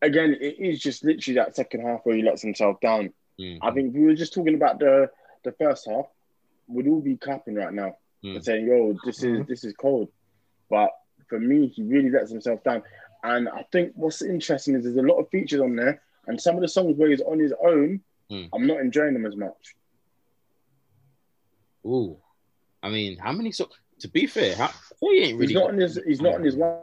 [0.00, 3.12] Again, it is just literally that second half where he lets himself down.
[3.40, 3.58] Mm.
[3.62, 5.10] I think we were just talking about the
[5.44, 6.06] the first half.
[6.66, 8.36] We'd all be clapping right now Mm.
[8.36, 10.08] and saying, "Yo, this is this is cold."
[10.70, 10.90] But
[11.28, 12.82] for me, he really lets himself down.
[13.22, 16.54] And I think what's interesting is there's a lot of features on there, and some
[16.56, 18.48] of the songs where he's on his own, Mm.
[18.52, 19.74] I'm not enjoying them as much.
[21.86, 22.16] Ooh,
[22.82, 23.68] I mean, how many so?
[24.00, 25.46] To be fair, how, he ain't really.
[25.52, 26.78] He's not on his he's not on his one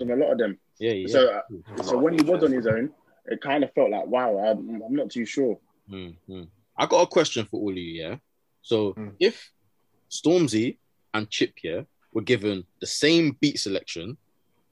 [0.00, 0.58] on a lot of them.
[0.78, 1.08] Yeah, yeah.
[1.08, 2.90] So uh, so when he was on his own,
[3.26, 5.58] it kind of felt like, wow, I'm, I'm not too sure.
[5.90, 6.48] Mm, mm.
[6.76, 8.16] I got a question for all of you, yeah.
[8.62, 9.14] So Mm.
[9.18, 9.50] if
[10.10, 10.78] Stormzy
[11.14, 14.16] and Chip yeah were given the same beat selection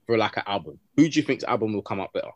[0.05, 2.31] for like an album, who do you think's album will come out better?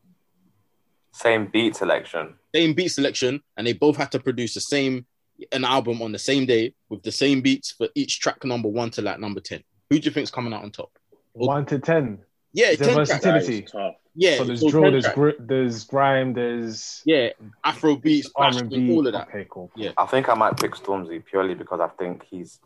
[1.13, 2.35] Same beat selection.
[2.55, 5.05] Same beat selection, and they both had to produce the same
[5.51, 8.91] an album on the same day with the same beats for each track number one
[8.91, 9.63] to like number ten.
[9.89, 10.91] Who do you think's coming out on top?
[11.33, 12.19] One to ten.
[12.53, 13.09] Yeah, Is there 10 tracks.
[13.11, 13.59] versatility?
[13.59, 13.95] That is tough.
[14.13, 15.15] Yeah, so there's drill, there's tracks.
[15.15, 17.29] gri- there's grime, there's yeah,
[17.63, 19.29] Afro beats, R&B, all of that.
[19.29, 19.71] Okay, cool.
[19.75, 19.91] Yeah.
[19.97, 22.59] I think I might pick Stormzy purely because I think he's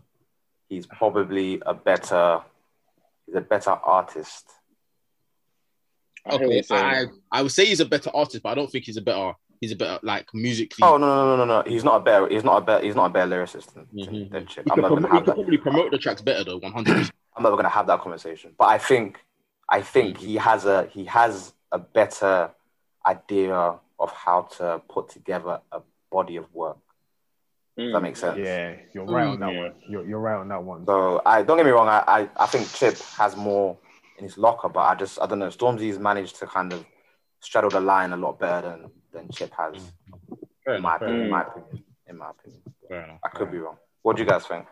[0.70, 2.40] he's probably a better
[3.28, 4.50] he's a better artist.
[6.26, 6.78] I Okay, you're.
[6.80, 9.34] I I would say he's a better artist, but I don't think he's a better
[9.62, 10.80] he's a better like musically.
[10.82, 11.70] Oh no no no no no!
[11.70, 14.32] He's not a better he's not a better he's not a better lyricist than, Mhm.
[14.32, 14.66] than Chip.
[14.66, 15.36] He I'm could, not gonna he have could that.
[15.36, 17.12] probably promote the tracks better though, one hundred.
[17.38, 18.54] I'm never gonna have that conversation.
[18.58, 19.20] But I think
[19.70, 22.52] I think he has a he has a better
[23.06, 26.78] idea of how to put together a body of work.
[27.78, 28.02] Does that Mm.
[28.04, 28.38] make sense?
[28.40, 29.60] Yeah, you're right on that Mm, yeah.
[29.62, 29.74] one.
[29.90, 30.86] You're, you're right on that one.
[30.86, 31.88] So I don't get me wrong.
[31.90, 33.78] I, I I think Chip has more
[34.18, 35.50] in his locker, but I just I don't know.
[35.50, 36.86] Stormzy's managed to kind of
[37.42, 39.92] straddle the line a lot better than than Chip has.
[40.64, 41.24] Fair In my opinion.
[41.24, 41.84] In my opinion.
[42.08, 42.62] In my opinion.
[42.88, 43.20] fair enough.
[43.24, 43.78] I could be wrong.
[44.04, 44.66] What do you guys think?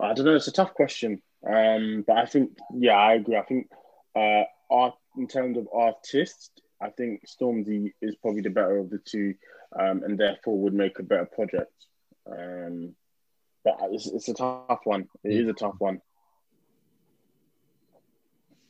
[0.00, 0.34] I don't know.
[0.36, 3.36] It's a tough question, um, but I think yeah, I agree.
[3.36, 3.68] I think
[4.16, 8.98] uh, art in terms of artists, I think Stormzy is probably the better of the
[8.98, 9.34] two,
[9.78, 11.72] um, and therefore would make a better project.
[12.30, 12.94] Um,
[13.64, 15.08] but it's, it's a tough one.
[15.24, 16.00] It is a tough one.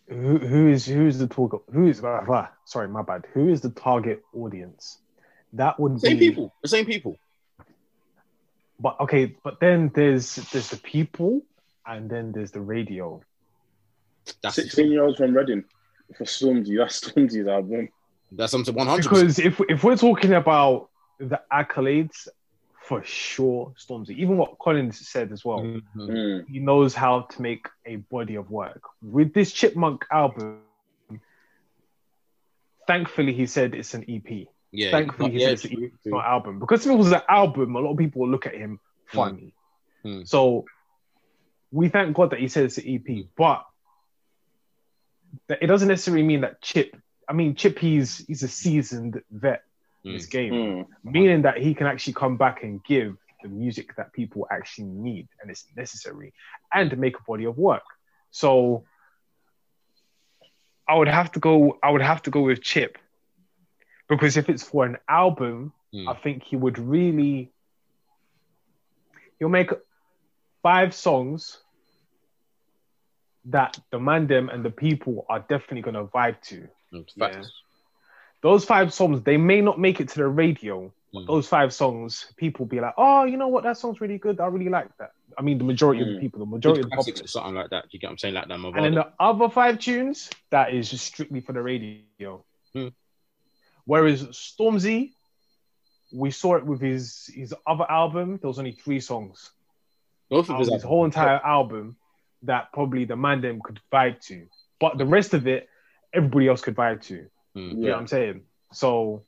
[0.09, 1.61] Who, who is who is the target?
[1.73, 3.27] Who is ah, ah, sorry, my bad.
[3.35, 4.99] Who is the target audience?
[5.53, 7.17] That would Same be same people, the same people.
[8.81, 11.43] But okay, but then there's there's the people,
[11.89, 13.21] and then there's the radio.
[14.43, 15.65] That's Sixteen year olds from Reading
[16.17, 16.77] for Stormzy.
[16.77, 17.89] That's Stormzy's album.
[18.33, 19.05] that's something one hundred.
[19.05, 22.29] Because if if we're talking about the accolades,
[22.89, 24.17] for sure, Stormzy.
[24.17, 25.61] Even what Collins said as well.
[25.61, 26.01] Mm-hmm.
[26.01, 26.45] Mm.
[26.49, 28.81] he knows how to make a body of work.
[29.03, 30.61] With this Chipmunk album,
[32.87, 34.49] thankfully he said it's an EP.
[34.71, 36.59] Yeah, Thankfully he yeah, said it's, an EP, not an album.
[36.59, 39.55] Because if it was an album, a lot of people would look at him funny.
[40.03, 40.23] Hmm.
[40.25, 40.65] So
[41.71, 43.65] we thank God that he said it's an EP, but
[45.49, 46.97] it doesn't necessarily mean that Chip.
[47.29, 49.63] I mean, Chip, he's he's a seasoned vet
[50.05, 50.31] in this Mm.
[50.31, 50.87] game Mm.
[51.05, 55.29] meaning that he can actually come back and give the music that people actually need
[55.41, 56.33] and it's necessary
[56.73, 57.83] and to make a body of work
[58.31, 58.85] so
[60.89, 62.99] i would have to go i would have to go with chip
[64.09, 66.09] because if it's for an album Mm.
[66.09, 67.51] i think he would really
[69.39, 69.71] he'll make
[70.63, 71.59] five songs
[73.47, 77.43] that the mandem and the people are definitely going to vibe to Mm, Yeah.
[78.43, 81.27] Those five songs they may not make it to the radio Mm.
[81.27, 84.41] those five songs, people be like, oh, you know what, that song's really good.
[84.41, 85.13] I really like that.
[85.39, 86.21] I mean, the majority of the Mm.
[86.21, 87.33] people, the majority of the populace.
[87.33, 87.87] something like that.
[87.93, 88.35] You get what I'm saying?
[88.35, 92.45] Like that, And then the other five tunes, that is just strictly for the radio.
[92.77, 92.93] Mm.
[93.87, 95.13] Whereas Stormzy,
[96.13, 98.37] we saw it with his his other album.
[98.37, 99.51] There was only three songs.
[100.31, 101.97] Both of his his whole entire album
[102.43, 104.47] that probably the man them could vibe to.
[104.81, 105.69] But the rest of it,
[106.13, 107.15] everybody else could vibe to.
[107.15, 107.29] Mm.
[107.57, 107.97] You know what Yeah.
[107.97, 108.43] I'm saying?
[108.73, 109.25] So,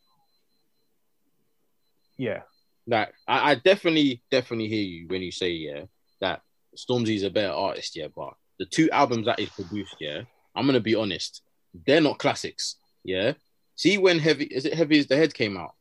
[2.16, 2.42] yeah.
[2.86, 5.82] That I, I definitely, definitely hear you when you say yeah
[6.20, 6.42] that
[6.76, 8.08] Stormzy's a better artist, yeah.
[8.14, 10.22] But the two albums that he's produced, yeah,
[10.54, 11.42] I'm gonna be honest,
[11.86, 13.32] they're not classics, yeah.
[13.76, 15.74] See when heavy is it heavy as the head came out?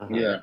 [0.00, 0.20] Mhm.
[0.20, 0.40] Yeah.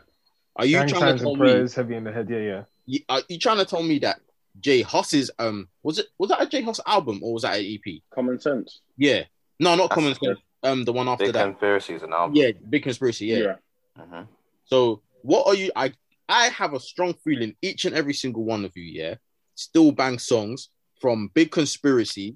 [0.56, 1.70] Are you Gang trying to tell and me?
[1.74, 2.30] heavy in the head.
[2.30, 2.64] Yeah, yeah.
[2.88, 4.20] You, are you trying to tell me that
[4.60, 7.66] J Hus's um was it was that a J Hus album or was that an
[7.66, 8.02] EP?
[8.16, 8.82] Common sense.
[8.98, 9.24] Yeah,
[9.60, 10.40] no, not That's Common Sense.
[10.64, 11.46] Um, the one after Big that.
[11.46, 12.36] conspiracy is an album.
[12.36, 13.28] Yeah, Big Conspiracy.
[13.28, 13.38] Yeah.
[13.38, 13.56] Yeah.
[14.04, 14.28] Mhm.
[14.66, 15.72] So what are you?
[15.76, 15.94] I
[16.28, 19.16] I have a strong feeling each and every single one of you, yeah,
[19.56, 20.70] still bang songs
[21.00, 22.36] from Big Conspiracy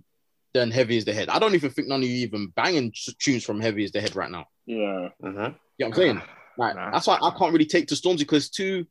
[0.53, 1.29] than Heavy is the Head.
[1.29, 4.15] I don't even think none of you even banging tunes from Heavy is the Head
[4.15, 4.45] right now.
[4.65, 5.09] Yeah.
[5.23, 5.23] Mhm.
[5.23, 6.21] You know what I'm saying?
[6.57, 6.91] Like Nah.
[6.91, 8.85] that's why I can't really take to Stormzy because too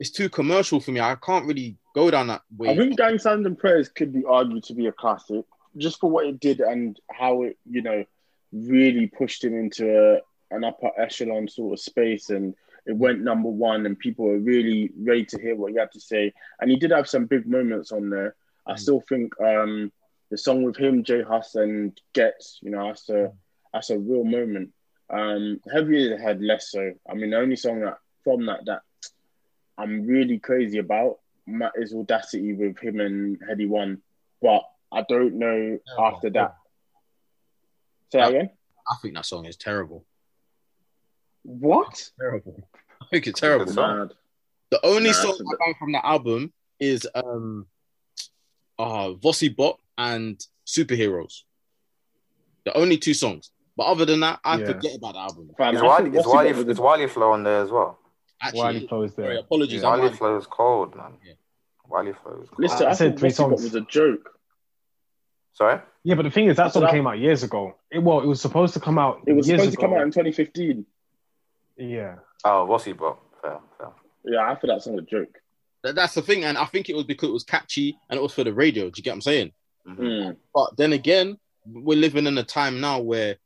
[0.00, 1.00] it's too commercial for me.
[1.00, 2.70] I can't really go down that way.
[2.70, 5.44] I think Gang Signs and Prayers could be argued to be a classic
[5.76, 8.04] just for what it did and how it, you know,
[8.52, 9.84] really pushed him into
[10.14, 12.54] a, an upper echelon sort of space and
[12.86, 16.00] it went number one and people were really ready to hear what he had to
[16.00, 16.32] say.
[16.60, 18.34] And he did have some big moments on there.
[18.66, 18.78] I Mm.
[18.78, 19.92] still think um,
[20.30, 23.32] the song with him, J Hus and Ghetts, you know, that's a
[23.72, 24.70] that's a real moment.
[25.10, 26.92] Um, Heavier had less so.
[27.08, 28.82] I mean, the only song that from that that
[29.78, 34.02] I'm really crazy about Matt is Audacity with him and Headie One,
[34.42, 34.62] but
[34.92, 36.16] I don't know Terrible.
[36.16, 36.56] after that.
[38.12, 38.50] Say that again.
[38.90, 40.04] I think that song is terrible.
[41.42, 42.10] What?
[42.18, 42.60] Terrible.
[43.00, 43.66] I think it's terrible.
[43.66, 43.98] Good song.
[43.98, 44.14] Mad.
[44.70, 47.66] The only Nah, song that's a I bit- found from that album is um
[48.78, 51.42] uh Vossi Bop and Superheroes.
[52.64, 53.50] The only two songs.
[53.76, 54.66] But other than that, I Yeah.
[54.66, 55.50] forget about the album.
[55.56, 57.98] Fam, Is I Wiley, is Wiley, is Wiley Flow on there as well?
[58.40, 59.38] Actually, Wiley flows sorry, there.
[59.38, 59.82] apologies.
[59.82, 59.88] Yeah.
[59.88, 60.16] I'm Wiley lying.
[60.16, 61.12] Flow is cold, man.
[61.24, 61.32] Yeah.
[61.88, 62.58] Wiley Flow is cold.
[62.60, 63.62] Listen, I I, said think three Vossi Bop songs.
[63.64, 64.30] was a joke.
[65.54, 65.80] Sorry?
[66.04, 67.74] Yeah, but the thing is, that So song that- came out years ago.
[67.90, 69.22] It, well, it was supposed to come out.
[69.26, 70.86] It was years supposed to come out in 2015.
[71.76, 73.20] Yeah, Oh, Vossi Bop.
[73.42, 73.88] Fair, fair.
[74.24, 75.38] Yeah, I thought that song was a joke.
[75.82, 78.22] That- That's the thing, and I think it was because it was catchy and it
[78.22, 78.84] was for the radio.
[78.90, 79.52] Do you get what I'm saying?
[79.86, 79.98] Mhm.
[79.98, 80.36] Mm.
[80.54, 83.36] But then again, we're living in a time now where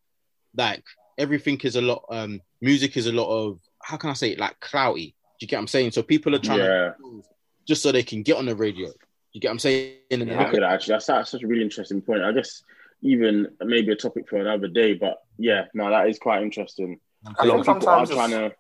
[0.57, 0.85] like
[1.19, 4.39] everything is a lot um music is a lot of how can I say it
[4.39, 5.15] like clouty.
[5.39, 5.91] Do you get what I'm saying?
[5.93, 6.93] So people are trying Yeah.
[6.99, 7.23] to
[7.67, 8.89] just so they can get on the radio.
[9.33, 9.97] You get what I'm saying?
[10.11, 10.39] And Yeah.
[10.39, 10.93] Look at that, actually.
[10.95, 12.23] That's, that's such a really interesting point.
[12.23, 12.63] I guess
[13.03, 17.01] even maybe a topic for another day, but yeah, no, that is quite interesting.
[17.27, 18.55] I A lot think of people are trying to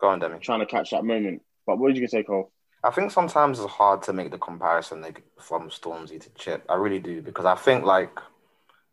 [0.00, 0.38] Go on, Demi.
[0.40, 1.42] trying to catch that moment.
[1.66, 2.50] But what did you say, Cole?
[2.82, 6.64] I think sometimes it's hard to make the comparison like, from Stormzy to Chip.
[6.70, 8.18] I really do because I think like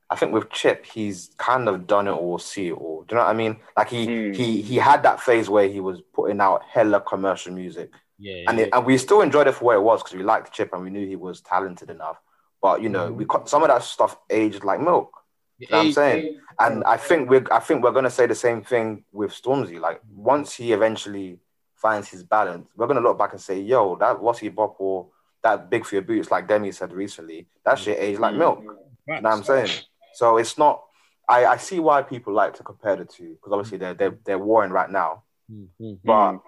[0.09, 3.03] I think with Chip he's kind of done it all, see it all.
[3.07, 3.57] Do you know what I mean?
[3.75, 4.35] Like he Mm.
[4.35, 8.59] he he had that phase where he was putting out hella commercial music, yeah, and
[8.59, 10.83] it, and we still enjoyed it for what it was because we liked Chip and
[10.83, 12.17] we knew he was talented enough.
[12.61, 15.11] But you know, we cut some of that stuff aged like milk.
[15.59, 16.39] You know what I'm saying?
[16.59, 19.79] And I think we're I think we're gonna say the same thing with Stormzy.
[19.79, 21.39] Like once he eventually
[21.75, 25.07] finds his balance, we're gonna look back and say, "Yo, that Whatty Bop or
[25.43, 28.61] that Big for Your Boots," like Demi said recently, that shit aged like milk.
[28.61, 29.69] You know what I'm saying?
[30.17, 30.82] So it's not.
[31.30, 34.39] I, I see why people like to compare the two because obviously they're they're they're
[34.39, 35.99] warring right now, Mhm.
[36.03, 36.39] but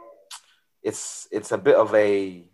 [0.81, 2.49] it's it's a bit of a.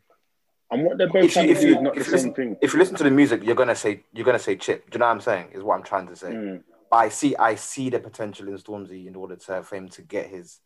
[0.72, 2.12] And what they're both If you, trying to if you, is not the if you
[2.12, 2.58] same listen, thing.
[2.62, 4.90] if you listen to the music, you're gonna say you're gonna say Chip.
[4.90, 5.48] Do you know what I'm saying?
[5.54, 6.32] Is what I'm trying to say.
[6.32, 6.64] Mm.
[6.92, 10.02] But I see I see the potential in Stormzy in order to for him to
[10.02, 10.60] get his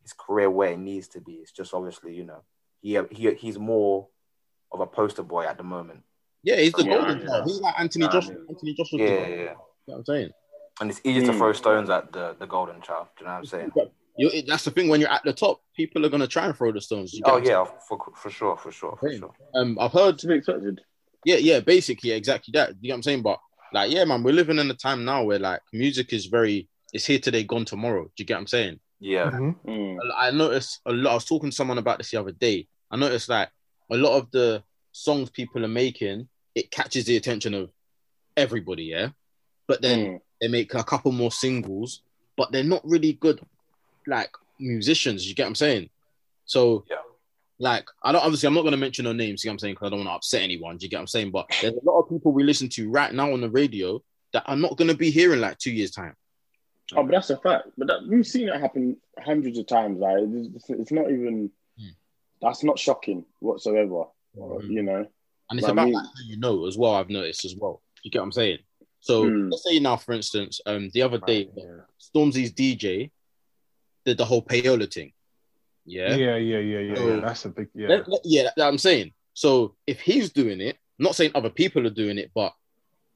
[0.00, 1.32] his career where it needs to be.
[1.34, 2.40] It's just obviously, you know,
[2.80, 4.08] he he he's more
[4.72, 6.00] of a poster boy at the moment.
[6.42, 7.26] Yeah, he's the Yeah, golden yeah.
[7.26, 7.44] child.
[7.46, 8.34] He's like Anthony Yeah, Joshua.
[8.34, 8.48] yeah.
[8.48, 8.98] Anthony Joshua.
[9.00, 9.54] Yeah,
[9.86, 10.30] You know what I'm saying?
[10.80, 11.38] And it's easy to Mm.
[11.38, 13.08] throw stones at the the golden child.
[13.16, 13.72] Do you know what I'm saying?
[14.18, 14.88] You, it- that's the thing.
[14.88, 17.12] When you're at the top, people are gonna try and throw the stones.
[17.14, 19.34] You Oh yeah, for for sure, for sure, for sure.
[19.54, 20.18] Um, I've heard.
[20.18, 20.80] To be expected.
[21.24, 22.70] Yeah, yeah, basically, exactly that.
[22.70, 23.22] Do you know what I'm saying?
[23.22, 23.38] But
[23.72, 26.68] like, yeah, man, we're living in a time now where like music is very.
[26.92, 28.04] It's here today, gone tomorrow.
[28.04, 28.80] Do you get what I'm saying?
[29.00, 29.56] Yeah, Mhm.
[29.66, 29.98] Mm.
[30.16, 31.10] I noticed a lot.
[31.10, 32.68] I was talking to someone about this the other day.
[32.90, 33.50] I noticed like
[33.90, 37.70] a lot of the songs people are making, it catches the attention of
[38.36, 39.10] everybody, yeah.
[39.66, 40.20] But then Mm.
[40.40, 42.02] they make a couple more singles,
[42.36, 43.40] but they're not really good,
[44.06, 45.28] like musicians.
[45.28, 45.90] You get what I'm saying?
[46.44, 46.96] So, Yeah.
[47.58, 49.42] like, I don't obviously I'm not gonna mention no names.
[49.42, 49.74] You get what I'm saying?
[49.74, 50.76] Because I don't want to upset anyone.
[50.76, 51.30] Do you get what I'm saying?
[51.32, 54.02] But there's a lot of people we listen to right now on the radio
[54.32, 56.14] that are not gonna be here in like two years time.
[56.94, 57.68] Oh, but that's a fact.
[57.76, 59.98] But that, we've seen it happen hundreds of times.
[59.98, 61.50] Like it's, it's not even.
[61.78, 61.88] Hmm.
[62.40, 64.04] That's not shocking whatsoever.
[64.36, 64.70] Mhm.
[64.70, 65.06] You know.
[65.50, 66.94] And it's But I about mean- like, you know as well.
[66.94, 67.82] I've noticed as well.
[68.02, 68.58] You get what I'm saying?
[69.00, 69.50] So Mm.
[69.50, 71.80] let's say now, for instance, um, the other day, Yeah.
[72.00, 73.10] Stormzy's DJ
[74.04, 75.12] did the whole payola thing.
[75.84, 77.20] Yeah, Yeah, yeah, yeah, yeah, So- yeah.
[77.20, 77.88] That's a big yeah.
[77.88, 79.12] Let- let- yeah, that, that I'm saying.
[79.34, 82.52] So if he's doing it, not saying other people are doing it, but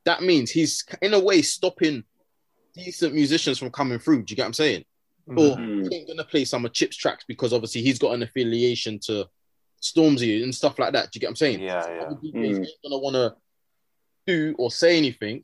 [0.05, 2.05] that means he's in a way stopping
[2.75, 4.23] decent musicians from coming through.
[4.23, 4.85] Do you get what I'm saying?
[5.27, 5.89] Or Mhm.
[5.91, 9.29] he ain't gonna play some of Chip's tracks because obviously he's got an affiliation to
[9.83, 11.11] Stormzy and stuff like that.
[11.11, 11.61] Do you get what I'm saying?
[11.61, 12.05] yeah, yeah.
[12.23, 12.59] DJs Mm.
[12.67, 13.37] ain't gonna want to
[14.27, 15.43] do or say anything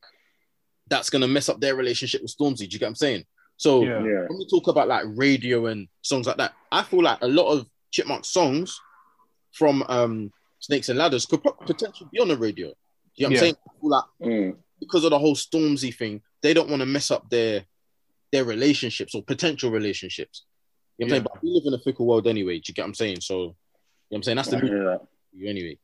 [0.89, 2.59] that's gonna mess up their relationship with Stormzy.
[2.59, 3.25] Do you get what I'm saying?
[3.57, 4.03] So Yeah.
[4.05, 4.27] Yeah.
[4.29, 7.51] when we talk about like radio and songs like that, I feel like a lot
[7.53, 8.79] of Chipmunk songs
[9.53, 12.69] from um, Snakes and Ladders could pro- potentially be on the radio.
[12.69, 12.75] Do
[13.17, 13.39] you know what Yeah.
[13.39, 13.57] I'm saying?
[13.67, 14.57] I feel like Mm.
[14.81, 17.65] because of the whole Stormzy thing, they don't want to mess up their
[18.33, 20.45] their relationships or potential relationships.
[20.99, 21.27] You know what I'm saying?
[21.33, 22.59] But we live in a fickle world anyway.
[22.59, 23.21] Do you get what I'm saying?
[23.21, 23.55] So, you know
[24.09, 24.37] what I'm saying?
[24.37, 25.01] That's the music that.
[25.33, 25.79] you anyway.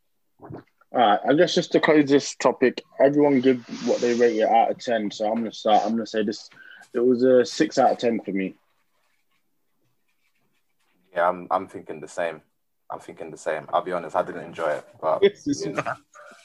[0.95, 4.49] All right, I guess just to close this topic, everyone give what they rate it
[4.49, 5.11] out of ten.
[5.11, 5.83] So I'm gonna start.
[5.85, 6.51] I'm gonna say this.
[6.93, 8.55] It was a six out of ten for me.
[11.15, 12.43] Yeah, I'm I'm thinking the same.
[12.91, 13.67] I'm thinking the same.
[13.73, 15.79] I'll be honest, I didn't enjoy it, but This is-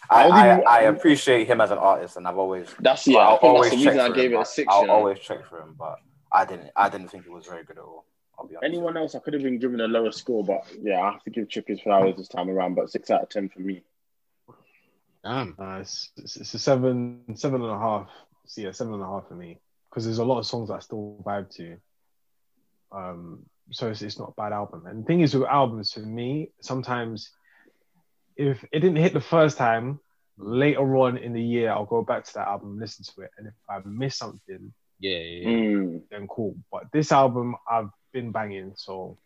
[0.09, 3.27] I, I I, appreciate him as an artist, and I've always That's yeah.
[3.27, 4.67] I think that's the reason I gave him, it a six.
[4.71, 4.93] I'll you know.
[4.93, 5.97] always check for him, but
[6.31, 6.69] I didn't.
[6.77, 8.05] I didn't think it was very good at all.
[8.39, 8.63] I'll be honest.
[8.71, 11.29] Anyone else, I could have been given a lower score, but yeah, I have to
[11.29, 12.75] give Chip his flowers this time around.
[12.75, 13.83] But six out of ten for me.
[15.23, 15.55] Damn.
[15.59, 18.09] Uh, it's, it's, it's a seven, seven and a half.
[18.45, 20.75] So yeah, seven and a half for me because there's a lot of songs that
[20.75, 21.77] I still vibe to.
[22.91, 24.85] Um, so it's, it's not a bad album.
[24.85, 27.31] And the thing is with albums, for me, sometimes
[28.37, 29.99] if it didn't hit the first time,
[30.37, 33.31] later on in the year, I'll go back to that album and listen to it.
[33.37, 35.49] And if I miss something, Yeah, yeah, yeah.
[35.49, 36.55] Mm, then cool.
[36.71, 39.17] But this album, I've been banging, so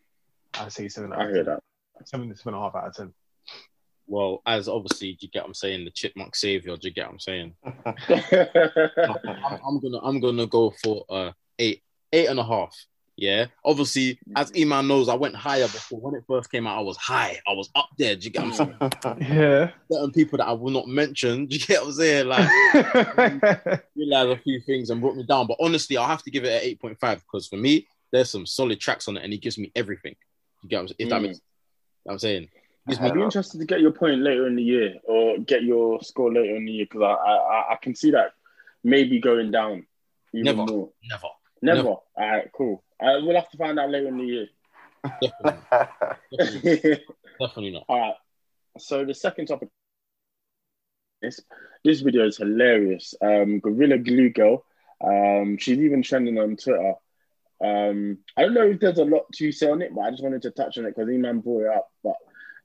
[0.54, 1.54] I say seven out I of hear ten.
[1.54, 1.62] that.
[2.06, 3.12] Seven, seven and a half out of ten.
[4.06, 5.84] Well, as obviously, do you get what I'm saying?
[5.84, 6.76] The chipmunk savior.
[6.76, 7.54] Do you get what I'm saying?
[7.64, 12.74] I'm, I'm gonna I'm gonna go for uh eight eight and a half.
[13.16, 13.46] Yeah.
[13.64, 16.78] Obviously, as Iman knows, I went higher before when it first came out.
[16.78, 17.38] I was high.
[17.46, 18.16] I was up there.
[18.16, 19.22] Do you get what I'm saying?
[19.32, 19.70] Yeah.
[19.90, 21.46] Certain people that I will not mention.
[21.46, 22.26] Do you get what I'm saying?
[22.26, 22.48] Like
[23.96, 25.46] realize a few things and brought me down.
[25.46, 28.30] But honestly, I'll have to give it an eight point five because for me, there's
[28.30, 30.14] some solid tracks on it, and he gives me everything.
[30.62, 30.96] You get what I'm saying?
[30.98, 31.22] If that Mm.
[31.22, 31.40] makes
[32.04, 32.48] what I'm saying.
[32.88, 36.32] I'd be interested to get your point later in the year or get your score
[36.32, 38.32] later in the year because I, I I can see that
[38.82, 39.86] maybe going down
[40.32, 40.64] Never.
[40.64, 40.86] never.
[41.04, 41.28] Never.
[41.60, 41.88] Never.
[41.88, 42.82] All right, cool.
[43.00, 44.46] Uh, we'll have to find out later in the year.
[45.04, 45.60] Definitely,
[46.38, 47.04] definitely,
[47.40, 47.84] definitely not.
[47.88, 48.14] All right.
[48.78, 49.68] So the second topic
[51.20, 51.40] is
[51.84, 53.14] this video is hilarious.
[53.20, 54.64] Um, Gorilla Glue Girl.
[55.04, 56.94] Um, she's even trending on Twitter.
[57.62, 60.22] Um, I don't know if there's a lot to say on it, but I just
[60.22, 61.88] wanted to touch on it because Iman brought it up.
[62.02, 62.16] But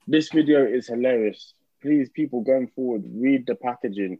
[0.08, 1.54] this video is hilarious.
[1.82, 4.18] Please, people going forward, read the packaging.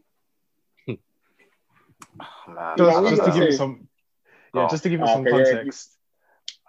[2.47, 3.45] Man, just, just to give say?
[3.47, 3.87] you some
[4.53, 4.69] yeah, Oh.
[4.69, 5.95] just to give you Oh, some okay, yeah, context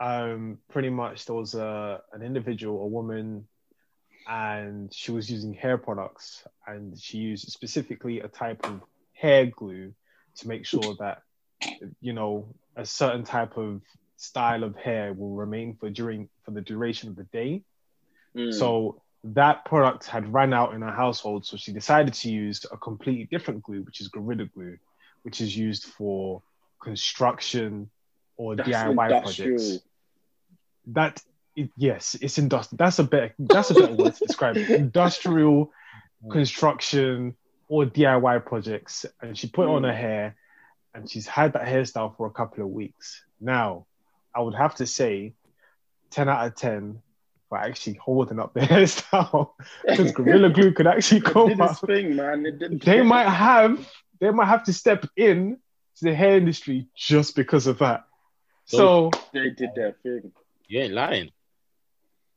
[0.00, 3.46] um pretty much there was a an individual a woman
[4.28, 8.80] and she was using hair products and she used specifically a type of
[9.12, 9.92] hair glue
[10.36, 11.22] to make sure that
[12.00, 13.82] you know a certain type of
[14.16, 17.62] style of hair will remain for during for the duration of the day
[18.36, 18.54] Mm.
[18.54, 22.76] so that product had run out in her household, so she decided to use a
[22.76, 24.78] completely different glue, which is Gorilla Glue,
[25.22, 26.42] which is used for
[26.80, 27.90] construction
[28.36, 29.58] or That's DIY industrial.
[29.58, 29.78] projects.
[30.86, 31.22] That
[31.54, 32.78] it, yes, it's industrial.
[32.78, 34.70] That's a better that's a better word to describe it.
[34.70, 35.70] Industrial
[36.30, 37.36] construction
[37.68, 39.86] or DIY projects, and she put it on Mm.
[39.88, 40.36] her hair,
[40.94, 43.22] and she's had that hairstyle for a couple of weeks.
[43.40, 43.86] Now,
[44.34, 45.34] I would have to say,
[46.10, 47.02] ten out of ten
[47.50, 49.50] for actually holding up the hairstyle
[49.86, 51.72] because Gorilla Glue could actually It go did up.
[51.72, 52.46] its thing, man.
[52.46, 52.80] It did.
[52.80, 53.86] They might have
[54.20, 55.58] they might have to step in
[55.96, 58.04] to the hair industry just because of that.
[58.66, 60.32] So They did their thing.
[60.68, 61.30] You ain't lying.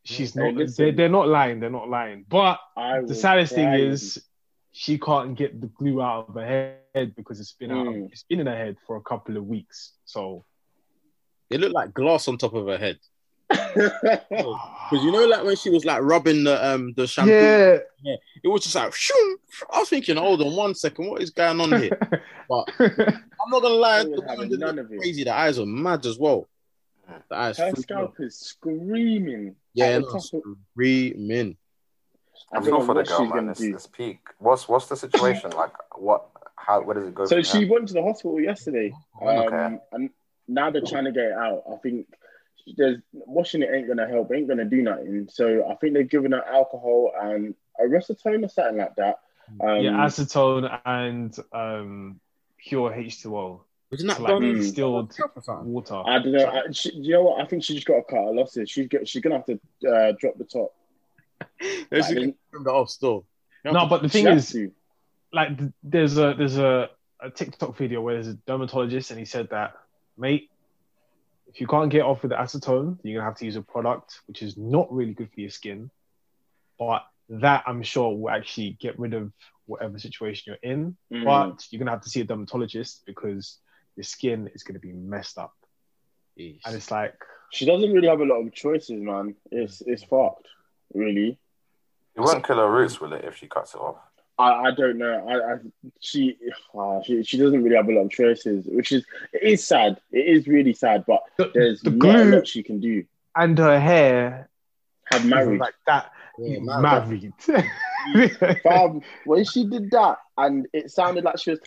[0.03, 0.83] she's Hey, not listen.
[0.85, 2.25] they're, they're not lying, they're not lying.
[2.27, 4.21] But I the was saddest thing is
[4.71, 8.11] she can't get the glue out of her head because it's been out Mm.
[8.11, 9.93] it's been in her head for a couple of weeks.
[10.05, 10.43] So
[11.51, 12.97] It looked like glass on top of her head.
[13.53, 18.15] Because you know, like when she was like rubbing the um the shampoo, yeah.
[18.43, 18.91] it was just like.
[18.91, 19.35] Shoom.
[19.71, 21.97] I was thinking, hold on one second, what is going on here?
[22.49, 24.97] But I'm not gonna lie, the woman none look of it.
[24.99, 25.23] crazy.
[25.23, 26.49] The eyes are mad as well.
[27.29, 28.23] The eyes, Her scalp out.
[28.25, 29.55] is screaming.
[29.73, 31.55] yeah, at no, the screaming.
[32.51, 33.37] I I don't feel know for the girl, she's man.
[33.37, 34.19] gonna It's, it's peak.
[34.39, 35.71] What's what's the situation like?
[35.97, 36.25] What?
[36.57, 36.81] How?
[36.81, 37.25] Where does it go?
[37.25, 37.71] So she here?
[37.71, 39.77] went to the hospital yesterday, um, Okay.
[39.93, 40.09] and
[40.47, 41.63] now they're trying to get it out.
[41.71, 42.07] I think
[42.77, 45.27] there's washing it ain't gonna help, ain't gonna do nothing.
[45.31, 49.19] So I think they've given her alcohol and a acetone or something like that.
[49.61, 52.19] Um, yeah, acetone and um
[52.57, 53.61] pure H2O.
[53.91, 54.55] Wasn't that like done?
[54.55, 55.13] distilled
[55.47, 56.01] water.
[56.05, 56.45] I don't know.
[56.47, 57.41] I, she, you know what?
[57.41, 58.69] I think she just got to cut her losses.
[58.69, 60.73] She's get, she's gonna have to uh, drop the top.
[61.59, 63.25] They should I mean- trim off still.
[63.65, 64.71] No, but the thing is, to.
[65.31, 65.51] like
[65.83, 66.89] there's a there's a,
[67.21, 69.75] a TikTok video where there's a dermatologist and he said that,
[70.17, 70.49] mate,
[71.53, 74.21] if you can't get off with the acetone, you're gonna have to use a product
[74.25, 75.91] which is not really good for your skin.
[76.79, 79.31] But that I'm sure will actually get rid of
[79.65, 80.97] whatever situation you're in.
[81.13, 81.25] Mm.
[81.25, 83.59] But you're gonna have to see a dermatologist because
[83.95, 85.53] your skin is gonna be messed up.
[86.39, 86.59] Jeez.
[86.65, 87.15] And it's like
[87.51, 89.35] she doesn't really have a lot of choices, man.
[89.51, 90.47] It's it's fucked,
[90.93, 91.37] really.
[92.15, 93.25] It won't kill her roots, will it?
[93.25, 93.97] If she cuts it off.
[94.37, 95.27] I, I don't know.
[95.27, 95.57] I, I
[95.99, 96.37] she,
[96.75, 99.99] ah, she she doesn't really have a lot of choices, which is it is sad.
[100.11, 103.03] It is really sad, but the, there's the not a lot she can do.
[103.35, 104.49] and her hair
[105.11, 105.59] Have married.
[105.59, 106.11] like that.
[106.37, 107.33] Yeah, married.
[108.63, 111.59] Fam, when she did that, and it sounded like she was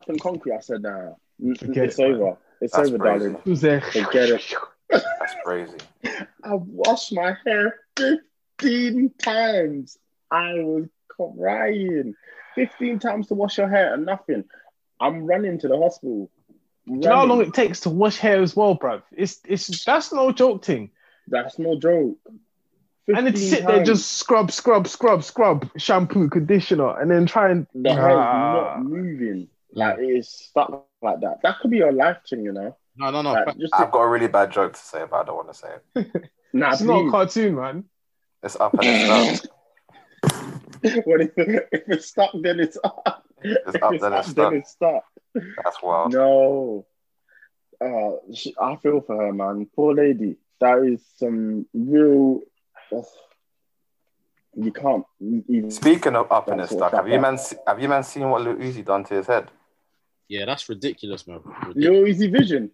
[0.00, 0.54] tapping concrete.
[0.54, 1.14] I said, "Nah,
[1.58, 2.22] Forget it's it, man.
[2.22, 2.36] over.
[2.60, 2.98] It's That's over, crazy.
[2.98, 3.80] darling." Who's there?
[3.80, 4.54] Forget it.
[4.90, 5.76] That's crazy.
[6.44, 7.80] I washed my hair.
[7.96, 9.98] 15 times.
[10.30, 10.86] I was
[11.16, 12.14] crying.
[12.54, 14.44] 15 times to wash your hair and nothing.
[15.00, 16.30] I'm running to the hospital.
[16.86, 19.02] Do you know how long it takes to wash hair as well, bruv?
[19.12, 20.90] It's it's that's no joke thing.
[21.28, 22.18] That's no joke.
[23.08, 27.26] And then to 15 sit there just scrub, scrub, scrub, scrub, shampoo, conditioner, and then
[27.26, 28.52] try and the hair's Nah.
[28.52, 28.78] not ah.
[28.78, 29.48] moving.
[29.72, 31.38] Like it is stuck like that.
[31.42, 32.76] That could be your life thing, you know.
[32.96, 33.32] No, no, no.
[33.32, 35.54] Like, just I've got a really bad joke to say, but I don't want to
[35.54, 36.30] say it.
[36.52, 37.84] nah, it's not a cartoon, man.
[38.42, 39.50] It's up and it's down.
[41.04, 43.24] What if, if it's stuck, then it's up.
[43.42, 45.04] It's if up, it's then it's up, then it's stuck.
[45.34, 46.12] That's wild.
[46.12, 46.86] No.
[47.80, 49.68] Uh, she, I feel for her, man.
[49.74, 50.36] Poor lady.
[50.60, 52.40] That is some real.
[52.94, 53.04] ugh.
[54.54, 55.70] you can't even.
[55.70, 58.28] Speaking of up and That's it's stuck, have you fuck man have you man seen
[58.28, 59.50] what Lil Uzi done to his head?
[60.28, 61.40] Yeah, that's ridiculous, man.
[61.44, 61.76] Ridiculous.
[61.76, 62.70] Lil Easy Vision.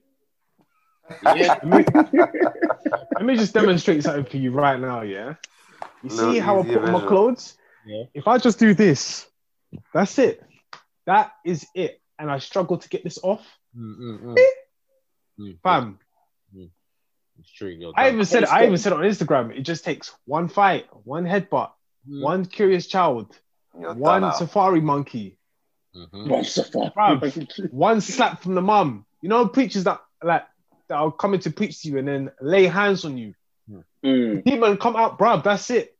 [1.25, 5.35] Yeah, Let me, just demonstrate something for you right now, yeah?
[6.03, 7.58] You Little see how I put on my clothes?
[7.89, 8.05] Yeah.
[8.15, 9.27] If I just do this,
[9.95, 10.43] that's it.
[11.07, 12.01] That is it.
[12.19, 13.41] And I struggle to get this off.
[13.77, 14.37] Mm, mm, mm.
[15.41, 15.99] Mm, Fam,
[17.41, 17.93] It's true.
[17.97, 18.15] I done.
[18.15, 21.71] even said I even said on Instagram, it just takes one fight, one headbutt,
[22.09, 22.23] Mm.
[22.23, 23.37] one curious child,
[23.79, 24.31] You're one now.
[24.33, 25.39] safari monkey,
[25.95, 26.29] Mhm.
[26.29, 27.73] Once upon Bruv.
[27.73, 29.05] one slap from the mum.
[29.23, 30.45] You know, preachers that like
[30.89, 33.35] that are coming to preach to you and then lay hands on you.
[34.05, 34.45] Mm.
[34.45, 35.43] Demon, come out, bruv.
[35.45, 35.97] That's it.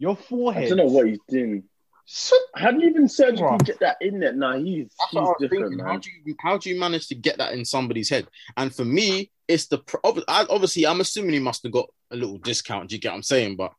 [0.00, 0.64] Your forehead.
[0.64, 1.62] I don't know what he's doing.
[2.06, 3.64] So- How do you even surgically Bruh.
[3.64, 4.32] get that in there?
[4.32, 5.86] Nah, he's, That's he's what I was different, thinking.
[5.86, 8.26] How do you how do you manage to get that in somebody's head?
[8.56, 11.88] And for me, it's the pr- ob- I- obviously I'm assuming he must have got
[12.10, 12.88] a little discount.
[12.88, 13.56] Do you get what I'm saying?
[13.56, 13.72] But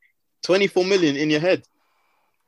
[0.43, 1.63] 24 million in your head.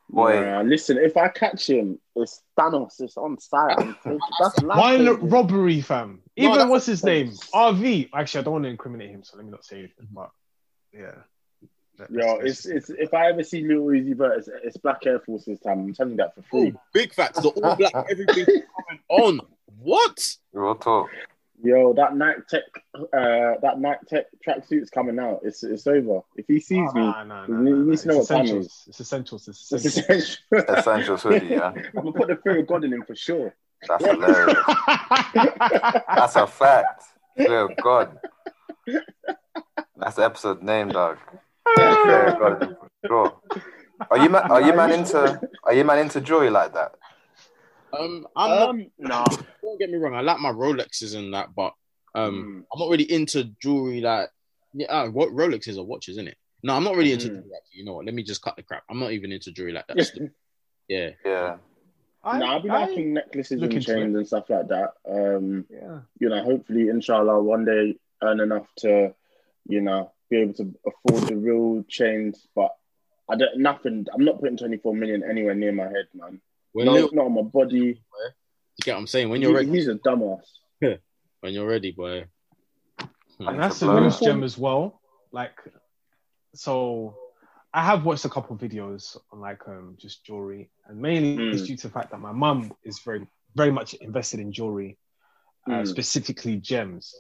[0.09, 0.39] Boy.
[0.39, 2.99] Nah, listen, if I catch him, it's Thanos.
[3.01, 3.77] It's on site.
[3.79, 3.97] I'm
[4.39, 5.29] That's One life-changing.
[5.29, 6.21] robbery, fam.
[6.35, 7.31] Even that's- what's his name?
[7.53, 8.09] RV.
[8.13, 9.91] Actually, I don't want to incriminate him, so let me not say it.
[10.11, 10.29] But
[10.93, 11.15] yeah.
[12.09, 15.45] Yo, it's it's if I ever see Lil Uzi Vert, it's, it's Black Air Force
[15.45, 15.79] this time.
[15.79, 16.73] I'm telling you that for Oh, free.
[16.93, 17.39] big facts.
[17.41, 19.39] The all black everything coming on.
[19.81, 20.35] What?
[20.53, 21.09] Real talk.
[21.65, 22.63] Yo, that Nike Tech,
[22.95, 22.99] uh,
[23.61, 25.39] that Nike Tech tracksuit's coming out.
[25.43, 26.21] It's it's over.
[26.35, 27.89] If he sees me, Nah, nah, you nah, need- nah, you nah.
[27.91, 28.65] need to know It's what time it.
[28.87, 29.47] It's essentials.
[29.47, 30.37] It's it's essentials.
[30.51, 30.75] essential.
[30.77, 31.71] Essentials hoodie, yeah.
[31.97, 33.55] I'm gonna put the fear of God in him for sure.
[33.87, 34.57] That's hilarious.
[35.33, 37.03] That's a fact.
[37.37, 38.17] Dear God.
[39.97, 41.17] That's the episode name, dog.
[41.75, 43.39] Dear God, sure.
[44.11, 46.95] Are you man, are you man into are you man into jewelry like that?
[47.97, 48.69] Um, I'm not.
[48.69, 49.25] Um, nah.
[49.61, 50.15] Don't get me wrong.
[50.15, 51.73] I like my Rolexes and that, but
[52.15, 52.65] um, Mm.
[52.73, 54.01] I'm not really into jewelry.
[54.01, 54.29] Like,
[54.73, 56.37] yeah, uh, what Rolexes are watches, isn't it?
[56.63, 57.35] No, I'm not really into Mm.
[57.35, 57.51] jewelry.
[57.55, 57.79] Actually.
[57.79, 58.05] You know what?
[58.05, 58.83] Let me just cut the crap.
[58.89, 60.31] I'm not even into jewelry like that.
[60.87, 61.09] yeah.
[61.25, 61.57] Yeah.
[62.23, 64.93] I- nah, I'll be I- liking necklaces and chains and stuff like that.
[65.07, 65.99] Um, Yeah.
[66.19, 69.13] you know, hopefully, inshallah, one day earn enough to,
[69.67, 72.47] you know, be able to afford the real chains.
[72.55, 72.71] But
[73.29, 74.05] I don't nothing.
[74.13, 76.41] I'm not putting 24 million anywhere near my head, man.
[76.73, 77.77] When no, not on my body.
[77.77, 79.29] you get what I'm saying?
[79.29, 80.41] When you're He- ready, he's a dumbass.
[80.81, 82.25] when you're ready, boy.
[83.39, 85.01] And that's to a news gem as well.
[85.31, 85.57] Like,
[86.55, 87.15] so
[87.73, 91.53] I have watched a couple of videos on like um just jewelry, and mainly Mm.
[91.53, 94.97] it's due to the fact that my mum is very very much invested in jewelry,
[95.67, 95.87] uh, Mm.
[95.87, 97.13] specifically gems.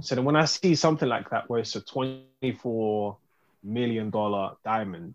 [0.00, 3.18] So then when I see something like that where it's a twenty four
[3.62, 5.14] million dollar diamond,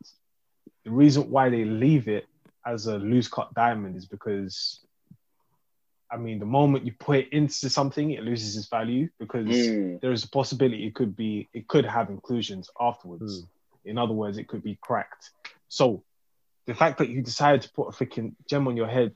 [0.85, 2.25] the reason why they leave it
[2.65, 4.79] as a loose cut diamond is because.
[6.11, 10.01] I mean, the moment you put it into something, it loses its value because Mm.
[10.01, 13.45] there is a possibility it could be it could have inclusions afterwards.
[13.85, 15.29] In other words, it could be cracked.
[15.67, 16.03] So
[16.65, 19.13] the fact that you decided to put a freaking gem on your head,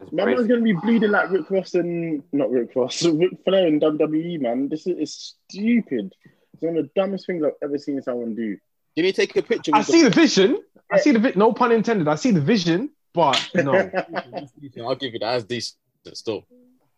[0.00, 3.66] It's My man's gonna be bleeding like Rick Ross and not Rick Ross, Ric Flair
[3.66, 4.68] in WWE, man.
[4.68, 6.12] This is it's stupid.
[6.52, 8.56] It's one of the dumbest things I've ever seen someone do.
[8.94, 9.72] Can you take a picture?
[9.74, 10.62] I with see the vision.
[10.90, 12.08] I see the vi- no pun intended.
[12.08, 13.72] I see the vision, but no.
[13.74, 15.32] I'll give you that.
[15.32, 15.76] That's decent
[16.14, 16.46] still.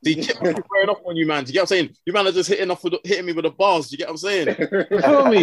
[0.03, 1.43] The Chip wearing off on you, man.
[1.43, 1.91] Do you get what I'm saying?
[2.07, 3.89] You man are just hitting off with the, hitting me with the bars.
[3.89, 4.57] Do you get what I'm saying?
[4.91, 5.43] You feel me?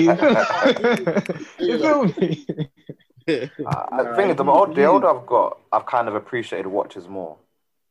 [1.60, 2.45] you feel me?
[3.28, 3.49] I
[3.91, 6.16] I Nah, think uh, the he- older, the he- older I've got, I've kind of
[6.16, 7.38] appreciated watches more.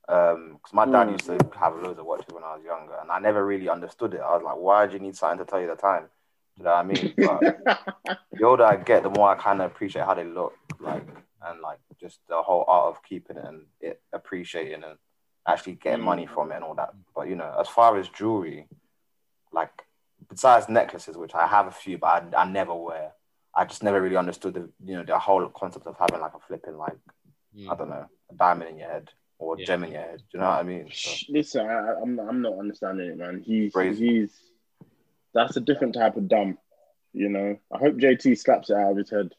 [0.09, 1.13] Um, because my dad Mm.
[1.13, 4.15] used to have loads of watches when I was younger, and I never really understood
[4.15, 4.21] it.
[4.21, 6.05] I was like, why do you need something to tell you the time?
[6.57, 7.15] Do you know what I mean?
[7.19, 11.07] But the older I get, the more I kind of appreciate how they look, like,
[11.43, 14.99] and like just the whole art of keeping it and it appreciating and
[15.49, 16.05] actually getting Mm.
[16.05, 16.95] money from it and all that.
[17.15, 18.69] But you know, as far as jewelry,
[19.53, 19.71] like
[20.29, 23.13] besides necklaces, which I have a few, but I, I never wear.
[23.55, 26.41] I just never really understood the you know the whole concept of having like a
[26.41, 26.97] flipping like
[27.57, 27.71] Mm.
[27.71, 29.11] I don't know a diamond in your head
[29.45, 29.67] or a Yeah.
[29.67, 30.19] gem in your head.
[30.31, 30.91] Do you know what I mean?
[30.93, 33.43] So, Listen, I, I'm I'm not understanding it, man.
[33.45, 34.07] He's Crazy.
[34.07, 34.41] he's
[35.35, 36.59] that's a different type of dumb.
[37.13, 39.35] You know, I hope JT slaps it out of his head.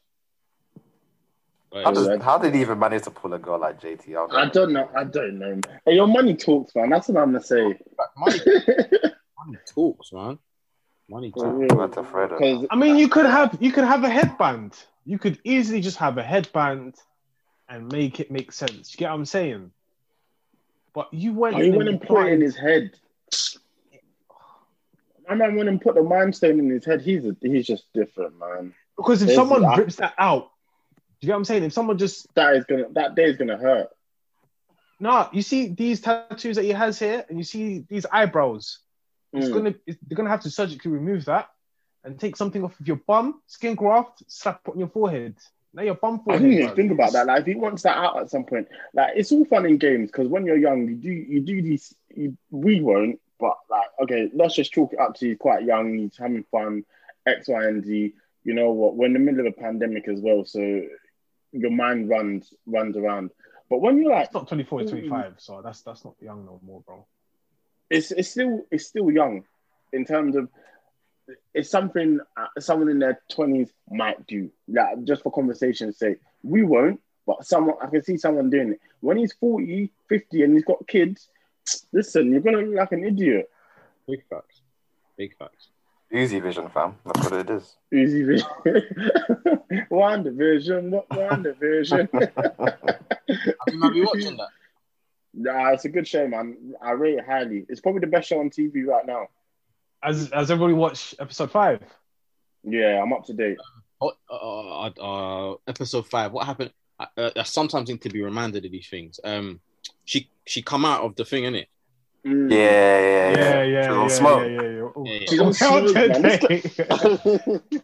[1.72, 4.06] How, does, how did he even manage to pull a girl like JT?
[4.06, 4.88] don't I don't know.
[4.96, 5.60] I don't know.
[5.84, 6.88] Hey, your money talks, man.
[6.88, 7.78] That's what I'm gonna say.
[8.16, 8.40] Money,
[9.38, 10.38] money talks, man.
[11.10, 11.74] Money talks.
[11.74, 11.90] What.
[11.92, 14.74] Because I mean, you could have you could have a headband.
[15.04, 16.94] You could easily just have a headband
[17.68, 18.92] and make it make sense.
[18.92, 19.70] You get what I'm saying?
[20.96, 21.56] But you went.
[21.56, 22.90] Oh, he went and put it in his head.
[25.28, 27.02] My man went and put the mind stone in his head.
[27.02, 28.72] He's a, he's just different, man.
[28.96, 30.50] because if There's- someone I- rips that out,
[30.96, 31.64] do you get what I'm saying?
[31.64, 33.88] If someone just That is gonna that day is gonna hurt.
[34.98, 38.78] no, you see these tattoos that he has here, and you see these eyebrows.
[39.34, 39.52] It's Mm.
[39.52, 41.50] gonna it's, they're gonna have to surgically remove that
[42.04, 45.36] and take something off of your bum, skin graft, slap it on your forehead.
[45.76, 47.26] Now your bum I didn't even think about that.
[47.26, 50.10] Like, if he wants that out at some point, like it's all fun in games
[50.10, 51.94] because when you're young, you do you do these.
[52.14, 55.98] You, we won't, but like, okay, let's just chalk it up to he's quite young,
[55.98, 56.86] he's having fun,
[57.26, 58.14] X, Y, and Z.
[58.42, 58.96] You know what?
[58.96, 60.82] We're in the middle of a pandemic as well, so
[61.52, 63.32] your mind runs runs around.
[63.68, 65.08] But when you're like, It's not 24, it's mm.
[65.08, 67.04] 25, so that's that's not young no more, bro.
[67.90, 69.44] it's it's still it's still young
[69.92, 70.48] in terms of
[71.54, 74.50] it's something uh, someone in their twenties might do.
[74.68, 78.80] Like just for conversation's sake, we won't, but someone I can see someone doing it.
[79.00, 81.28] When he's 40, 50 and he's got kids,
[81.92, 83.50] listen, you're gonna look like an idiot.
[84.06, 84.60] Big facts.
[85.16, 85.68] Big facts.
[86.12, 86.94] Easy vision, fam.
[87.04, 87.76] That's what it is.
[87.92, 88.48] Easy vision.
[89.90, 92.08] WandaVision, what WandaVision.
[93.68, 94.48] You might be watching that?
[95.36, 96.74] nah, it's a good show, man.
[96.80, 97.66] I rate it highly.
[97.68, 99.28] It's probably the best show on TV right now.
[100.02, 101.80] As as everybody watch episode five.
[102.62, 103.58] Yeah, I'm up to date.
[104.00, 106.32] Oh, uh, uh, uh, episode five.
[106.32, 106.72] What happened?
[106.98, 109.20] I, uh, I sometimes need to be reminded of these things.
[109.24, 109.60] Um,
[110.04, 111.68] she she come out of the thing in it.
[112.26, 112.50] Mm.
[112.50, 113.38] Yeah, yeah, yeah.
[113.38, 114.46] Yeah, yeah, She's on yeah, smoke.
[114.46, 114.88] yeah, yeah, yeah.
[114.96, 115.26] Yeah, yeah.
[115.28, 117.82] She's on smoke, man.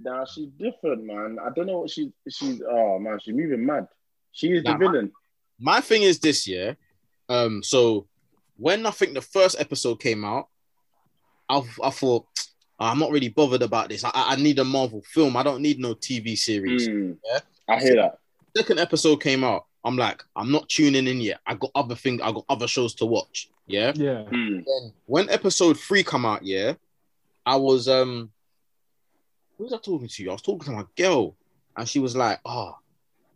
[0.00, 1.38] nah, she's different, man.
[1.44, 2.60] I don't know what she she's.
[2.68, 3.86] Oh man, she's moving mad.
[4.32, 5.12] She is Nah, the villain.
[5.58, 6.76] My thing is this year.
[7.28, 8.06] Um, so
[8.56, 10.48] when I think the first episode came out,
[11.48, 12.26] I I thought
[12.80, 14.04] "Ah, I'm not really bothered about this.
[14.04, 15.36] I, I I need a Marvel film.
[15.36, 16.88] I don't need no TV series.
[16.88, 17.16] Mm.
[17.24, 17.40] Yeah.
[17.68, 18.18] I hear that.
[18.56, 19.66] Second episode came out.
[19.84, 21.40] I'm like, I'm not tuning in yet.
[21.46, 22.20] I got other things.
[22.22, 23.48] I got other shows to watch.
[23.66, 23.92] Yeah.
[23.94, 24.24] yeah.
[24.30, 24.64] Mm.
[24.64, 26.74] then when episode three come out, yeah,
[27.44, 28.30] I was um
[29.56, 30.28] who was I talking to?
[30.28, 31.36] I was talking to my girl,
[31.76, 32.76] and she was like, Oh,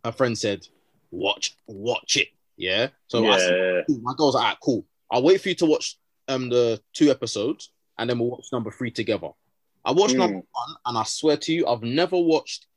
[0.03, 0.67] her friend said,
[1.11, 2.29] Watch, watch it.
[2.57, 2.87] Yeah.
[3.07, 4.85] So I said, my girl's like, all right, cool.
[5.09, 5.97] I'll wait for you to watch
[6.27, 9.29] um the two episodes and then we'll watch number three together.
[9.85, 10.19] I watched Mm.
[10.19, 12.67] number one, and I swear to you, I've never watched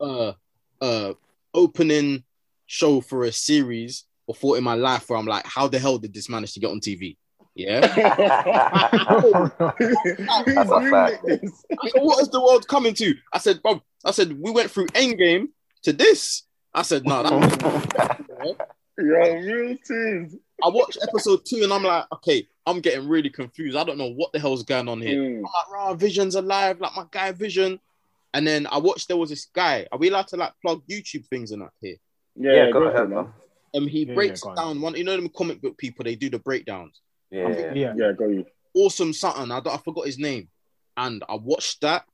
[0.00, 0.32] uh
[0.80, 1.12] uh
[1.52, 2.24] opening
[2.66, 6.14] show for a series before in my life where I'm like, how the hell did
[6.14, 7.16] this manage to get on TV?
[7.54, 7.80] Yeah.
[9.60, 11.24] That's a fact.
[11.24, 13.14] I said, what is the world coming to?
[13.32, 15.48] I said, Bob, I said, we went through Endgame
[15.82, 16.42] to this.
[16.72, 18.20] I said, no, that
[18.98, 20.36] Yo, real teams.
[20.62, 23.76] I watched episode two and I'm like, okay, I'm getting really confused.
[23.76, 25.20] I don't know what the hell's going on here.
[25.20, 25.36] Mm.
[25.38, 27.80] I'm like, rah, Vision's alive, like my guy Vision.
[28.32, 29.86] And then I watched there was this guy.
[29.92, 31.96] Are we allowed to like plug YouTube things and that here?
[32.36, 33.24] Yeah, Yeah, yeah, go go ahead, ahead, man.
[33.24, 33.32] man.
[33.76, 34.56] Um, he Yeah, breaks yeah, go on.
[34.56, 34.94] down one.
[34.96, 36.04] You know them comic book people.
[36.04, 37.00] They do the breakdowns.
[37.30, 37.74] Yeah, yeah.
[37.74, 37.94] Yeah.
[37.96, 38.46] Yeah, go you.
[38.74, 39.50] Awesome something.
[39.50, 40.48] I, don't- I forgot his name,
[40.96, 42.04] and I watched that.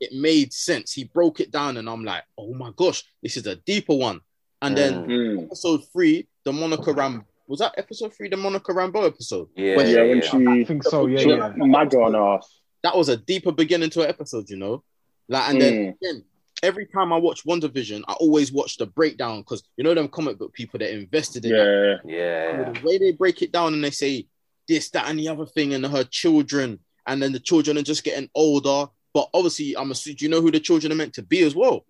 [0.00, 0.92] It made sense.
[0.92, 4.20] He broke it down, and I'm like, oh my gosh, this is a deeper one.
[4.60, 5.46] And then Mm.
[5.46, 9.48] episode three, the Monica Ram was that episode three, the Monica Rambeau episode.
[9.56, 10.50] Yeah, When- yeah, Yeah, when yeah.
[10.50, 11.06] I she think so.
[11.06, 11.52] Yeah, she yeah.
[11.56, 12.60] mag on her ass.
[12.82, 14.82] That was a deeper beginning to an episode, you know.
[15.28, 15.94] Like, and then Mm.
[16.00, 16.24] again,
[16.62, 20.38] every time I watch WandaVision, I always watch the breakdown because you know them comic
[20.38, 22.00] book people that invested in it.
[22.04, 24.26] Yeah, Yeah, the way they break it down and they say
[24.68, 28.04] this, that, and the other thing, and her children, and then the children are just
[28.04, 28.86] getting older.
[29.14, 31.54] But obviously, I'm assuming, do you know who the children are meant to be as
[31.54, 31.84] well?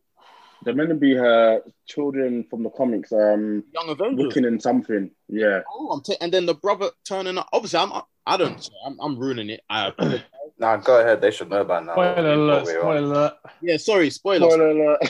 [0.64, 3.12] They're meant to be her children from the comics.
[3.12, 4.24] Um, Young Avengers.
[4.26, 5.10] looking in something.
[5.28, 7.48] Yeah, Oh, I'm ta- and then the brother turning up.
[7.52, 7.92] Obviously, I'm.
[8.26, 8.70] I don't.
[8.86, 9.60] I'm, I'm ruining it.
[9.68, 9.92] I.
[10.58, 11.20] Nah, go ahead.
[11.20, 11.94] They should know by now.
[11.94, 12.62] Spoiler alert!
[12.62, 12.82] What we're on.
[12.82, 13.32] Spoiler alert!
[13.62, 14.52] yeah, sorry, spoilers.
[14.52, 15.00] Spoiler alert.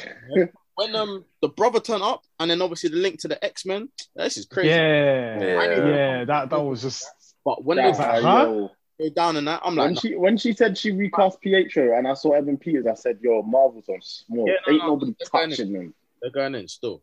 [0.77, 3.91] When um the brother turn up, and then obviously the link to the X Men.
[4.17, 4.71] This is crazy.
[4.71, 5.87] Yeah, Yeah.
[5.89, 6.25] yeah.
[6.25, 7.05] That that was just
[7.45, 8.69] But when That's they like, how, huh?
[9.03, 9.09] Yo.
[9.09, 12.07] go down and that, I'm like, When she when she said she recast Pietro and
[12.09, 14.47] I saw Evan Peters, I said, "Yo, Marvel's on small.
[14.47, 17.03] Yeah, no, Ain't no, nobody touching them." they're going in still.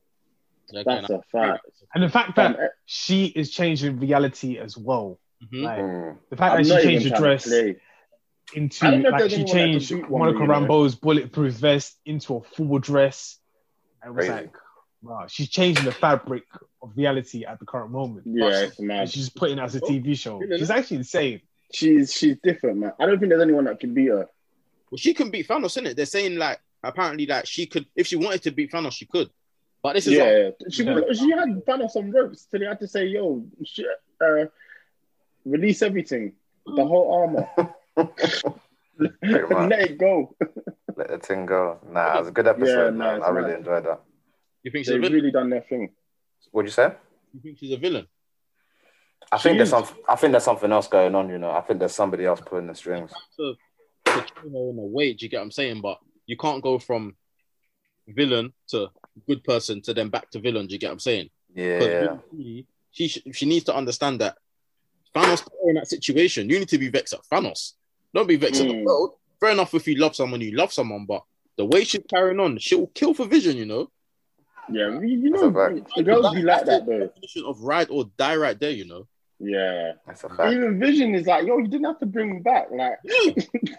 [0.70, 1.66] They're That's a fact.
[1.96, 5.20] and the fact Fam, that she is changing reality as well.
[5.44, 5.64] Mhm.
[5.64, 6.18] Like Mm.
[6.30, 7.48] the fact I'm that she changed the dress
[8.56, 10.48] into I don't know if like she anyone that can changed beat one, Monica you
[10.48, 10.54] know.
[10.54, 13.38] Rambeau's bulletproof vest into a full dress.
[14.02, 14.42] And it was Crazy.
[14.44, 14.56] like,
[15.02, 16.44] wow, she's changing the fabric
[16.82, 18.26] of reality at the current moment.
[18.26, 19.10] Yeah, it's mad.
[19.10, 20.38] she's putting it as a TV show.
[20.38, 20.58] Really?
[20.60, 21.42] She's actually insane.
[21.72, 22.94] She's she's different, man.
[23.00, 24.28] I don't think there's anyone that can beat her.
[24.92, 25.96] Well, she can beat Thanos, innit?
[25.96, 29.30] They're saying like apparently that she could, if she wanted to beat Thanos, she could.
[29.84, 31.14] But this is like, Yeah, she Yeah.
[31.14, 33.82] she had Thanos on ropes, so they had to say, "Yo, sh-
[34.20, 34.46] uh,
[35.46, 36.34] release everything,
[36.66, 37.48] the whole armor,
[39.00, 40.36] let it go."
[40.96, 41.80] Let the thing go.
[41.90, 42.98] Nah, it was a good episode, Yeah, man.
[42.98, 43.58] nah, it's I really nice.
[43.60, 44.02] enjoyed that.
[44.64, 45.92] you think she's They've really done their thing.
[46.52, 46.94] What'd you say?
[47.34, 48.08] You think she's a villain?
[49.32, 49.86] I She think there's some.
[50.08, 51.30] I think there's something else going on.
[51.30, 53.12] You know, I think there's somebody else pulling the strings.
[53.38, 53.56] To,
[54.06, 55.82] to in a way, do you get what I'm saying?
[55.82, 57.16] But you can't go from
[58.08, 58.88] villain to
[59.28, 60.66] good person to then back to villain.
[60.68, 61.30] Do you get what I'm saying?
[61.56, 64.38] 'Cause Yeah, really, she she needs to understand that
[65.16, 66.50] Thanos in that situation.
[66.50, 67.74] You need to be vexed at Thanos.
[68.14, 68.84] Don't be vexed at the Mm.
[68.86, 69.14] world.
[69.40, 71.24] Fair enough if you love someone, you love someone, but
[71.56, 73.58] the way she's carrying on, she'll kill for Vision.
[73.58, 73.92] You know,
[74.72, 75.50] Yeah, you, you know,
[75.96, 77.00] the girls be like that the though.
[77.08, 78.72] definition of ride or die right there.
[78.72, 79.08] You know.
[79.40, 80.52] Yeah, that's a fact.
[80.52, 83.32] even Vision is like, "Yo, you didn't have to bring me back." Like, I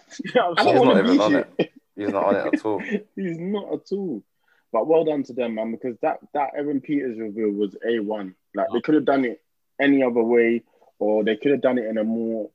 [0.09, 1.45] He's don't not want to even on you.
[1.59, 1.71] it.
[1.95, 2.79] He's not on it at all.
[3.15, 4.23] He's not at all.
[4.71, 8.35] But well done to them, man, because that that Evan Peters reveal was a one.
[8.55, 9.41] Like they could have done it
[9.79, 10.63] any other way,
[10.97, 12.49] or they could have done it in a more,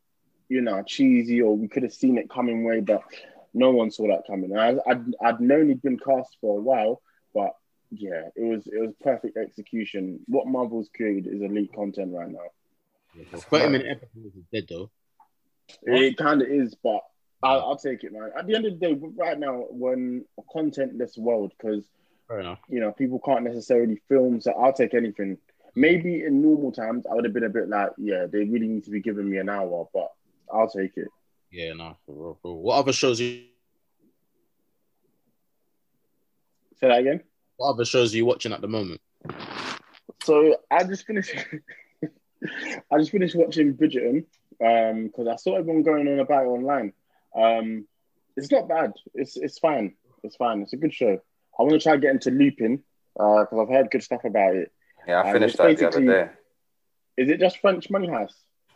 [0.49, 3.03] you know, cheesy, or we could have seen it coming way, but
[3.55, 4.51] no one saw that coming.
[4.51, 7.03] And I, I'd I'd known he'd been cast for a while,
[7.35, 7.55] but
[7.91, 10.21] yeah, it was it was perfect execution.
[10.27, 12.39] What Marvel's created is elite content right now.
[13.51, 14.91] Thirty minute episode is dead though.
[15.83, 17.01] It kind of is, but
[17.43, 18.31] I'll, I'll take it, man.
[18.37, 21.85] At the end of the day, right now, we're a contentless world because
[22.69, 25.39] you know, people can't necessarily film, so I'll take anything.
[25.75, 28.85] Maybe in normal times, I would have been a bit like, yeah, they really need
[28.85, 30.11] to be giving me an hour, but
[30.53, 31.09] I'll take it.
[31.51, 32.63] Yeah, no, for real, for real.
[32.63, 33.45] What other shows you?
[36.81, 37.23] Say that again.
[37.57, 39.01] What other shows are you watching at the moment?
[40.25, 41.35] So I just finished.
[42.93, 44.25] I just finished watching Bridgerton
[44.59, 46.93] because I saw everyone going on about it online.
[47.35, 47.87] Um,
[48.37, 48.93] it's not bad.
[49.15, 49.95] It's it's fine.
[50.23, 50.63] It's fine.
[50.63, 51.21] It's a good show.
[51.59, 52.83] I want to try getting to get into Lupin
[53.15, 54.73] because I've heard good stuff about it.
[55.07, 56.29] Yeah, I Um, finished that the other day.
[57.17, 58.35] Is it just French Money House?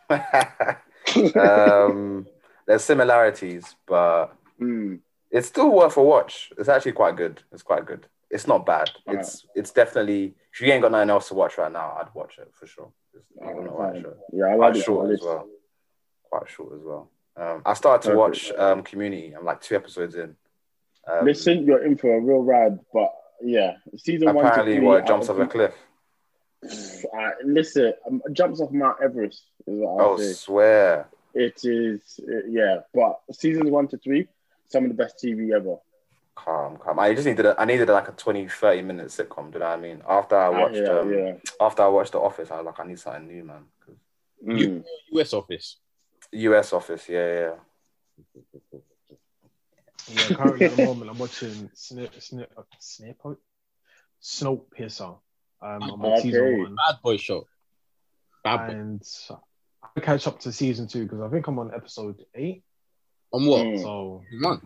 [1.35, 2.27] um,
[2.67, 4.27] there's similarities, but
[4.61, 4.99] Mm.
[5.31, 6.51] it's still worth a watch.
[6.55, 7.41] It's actually quite good.
[7.51, 8.05] It's quite good.
[8.29, 8.91] It's not bad.
[9.07, 12.37] It's it's definitely if you ain't got nothing else to watch right now, I'd watch
[12.37, 12.91] it for sure.
[13.39, 13.71] Not Alright, gonna
[14.03, 14.83] watch Yeah, I Quite like it.
[14.83, 15.47] short as well.
[16.29, 17.09] Quite short as well.
[17.37, 18.51] Um, I started to Perfect.
[18.51, 19.33] watch um, Community.
[19.37, 20.35] I'm like two episodes in.
[21.07, 23.11] Um, Listen, you're in for a real ride, but
[23.43, 24.45] yeah, season one.
[24.45, 25.73] to apparently, what I jumps off a cliff?
[26.63, 30.33] Uh, listen, um, jumps off Mount Everest is what I'll Oh, say.
[30.33, 31.07] swear.
[31.33, 34.27] It is, uh, yeah, but seasons one to three,
[34.67, 35.77] some of the best TV ever.
[36.35, 36.97] Calm, calm.
[36.99, 39.51] I just needed a, I needed like a 20, 30 minute sitcom.
[39.51, 40.01] Do you know what I mean?
[40.07, 41.33] After I watched yeah, um, yeah.
[41.59, 43.65] after I watched The Office, I was like, I need something new, man.
[43.85, 43.95] 'Cause
[44.43, 44.83] Mm.
[45.11, 45.77] US office.
[46.31, 47.55] US Office, yeah, yeah.
[50.09, 53.21] Yeah, currently at the moment I'm watching Snip Snip uh, Snip
[54.21, 55.19] Snowpiercer.
[55.61, 56.21] Um, I'm on Okay.
[56.21, 57.47] season one, Bad boy show.
[58.43, 58.73] Bad boy.
[58.73, 59.03] and
[59.95, 62.63] I catch up to season two because I think I'm on episode eight.
[63.31, 63.65] On what?
[63.65, 63.81] Mm.
[63.83, 64.61] So Man,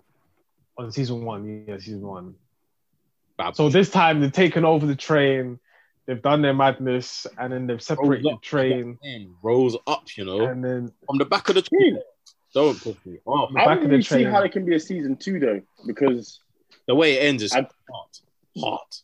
[0.78, 2.36] on season one, yeah, season one.
[3.38, 5.60] bad So this time they've taken over the train,
[6.06, 10.46] they've done their madness, and then they've separated the train, Man, rolls up, you know,
[10.46, 12.00] and then from the back of the train.
[12.54, 13.52] Don't push me off.
[13.54, 15.40] the I back don't of the really see how it can be a season two
[15.40, 16.40] though, because
[16.88, 18.20] The way it ends is I- hot,
[18.58, 19.02] hot.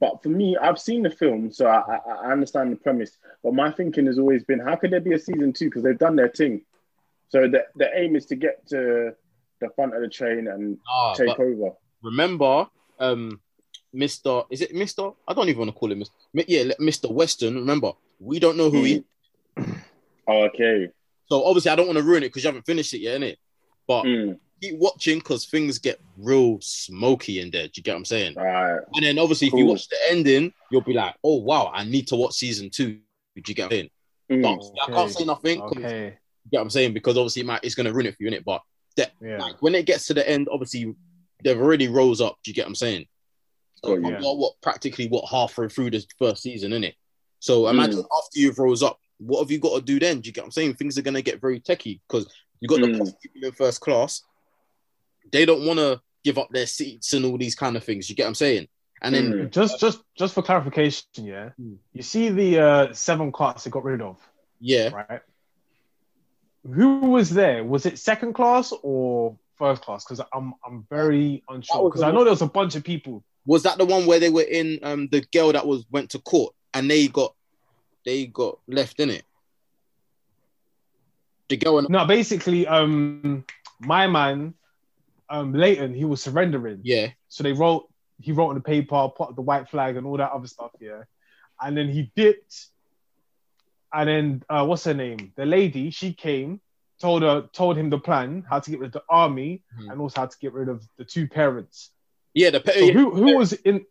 [0.00, 3.18] but for me, I've seen the film, so I, I, I understand the premise.
[3.42, 5.64] But my thinking has always been, how could there be a season two?
[5.66, 6.62] Because they've done their thing.
[7.30, 9.14] So the the aim is to get to
[9.60, 11.72] the front of the train and Ah, take over.
[12.02, 13.40] remember, um,
[13.92, 15.10] Mister, is it Mister?
[15.26, 16.14] I don't even want to call him Mister.
[16.34, 17.54] Yeah, Mister Western.
[17.54, 19.04] Remember, we don't know who he.
[20.28, 20.88] Okay.
[21.28, 23.36] So obviously, I don't want to ruin it because you haven't finished it yet, innit?
[23.86, 24.38] But Mm.
[24.60, 27.66] keep watching because things get real smoky in there.
[27.66, 28.36] Do you get what I'm saying?
[28.36, 28.80] All right.
[28.94, 32.08] And then obviously, if you watch the ending, you'll be like, "Oh wow, I need
[32.08, 32.94] to watch season two.
[33.36, 33.90] Do you get what I'm saying?
[34.30, 34.42] Mm.
[34.42, 35.60] But I can't say nothing.
[35.60, 36.04] 'cause- okay,
[36.44, 36.92] You get what I'm saying?
[36.94, 38.44] Because obviously, it might, it's going to ruin it for you, innit?
[38.44, 38.62] But
[38.96, 40.94] yeah, like when it gets to the end, obviously,
[41.44, 42.36] they've already rose up.
[42.42, 43.06] Do you get what I'm saying?
[43.84, 44.20] So Oh, yeah.
[44.20, 46.94] got what practically what halfway through this first season, isn't it?
[47.40, 48.18] So imagine Mm.
[48.18, 50.20] after you've rose up, what have you got to do then?
[50.20, 50.74] Do you get what I'm saying?
[50.74, 52.26] Things are going to get very techie because
[52.60, 52.98] you got the Mm.
[52.98, 54.22] posh people in first class.
[55.30, 58.08] They don't want to give up their seats and all these kind of things.
[58.08, 58.68] You get what I'm saying?
[59.02, 59.50] And then Mm.
[59.50, 61.74] just just just for clarification, yeah, Hmm.
[61.92, 64.18] you see the uh, seven carts they got rid of,
[64.58, 65.20] yeah, right?
[66.74, 67.64] Who was there?
[67.64, 70.04] Was it second class or first class?
[70.04, 71.88] Because I'm I'm very unsure.
[71.88, 73.22] Because I know there was a bunch of people.
[73.46, 76.18] was that the one where they were in um the girl that was went to
[76.18, 77.34] court and they got
[78.04, 79.24] they got left in it?
[81.48, 83.44] The girl and No, basically, um,
[83.80, 84.54] my man
[85.28, 86.80] um Layton, he was surrendering.
[86.82, 87.88] Yeah, So they wrote,
[88.20, 91.02] he wrote on the paper, put the white flag and all that other stuff, yeah.
[91.60, 92.66] And then he dipped.
[93.92, 95.32] And then uh, what's her name?
[95.36, 96.60] The lady, she came,
[97.00, 99.92] told her, told him the plan, how to get rid of the army, Mhm.
[99.92, 101.90] and also how to get rid of the two parents.
[102.34, 102.50] yeah.
[102.50, 103.84] The So yeah, who who was in?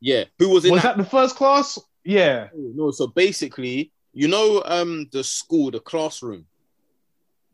[0.00, 0.24] yeah.
[0.38, 0.96] Who was in Was that?
[0.96, 1.78] that the first class?
[2.04, 6.46] Yeah, No, so basically, you know, um, the school, the classroom.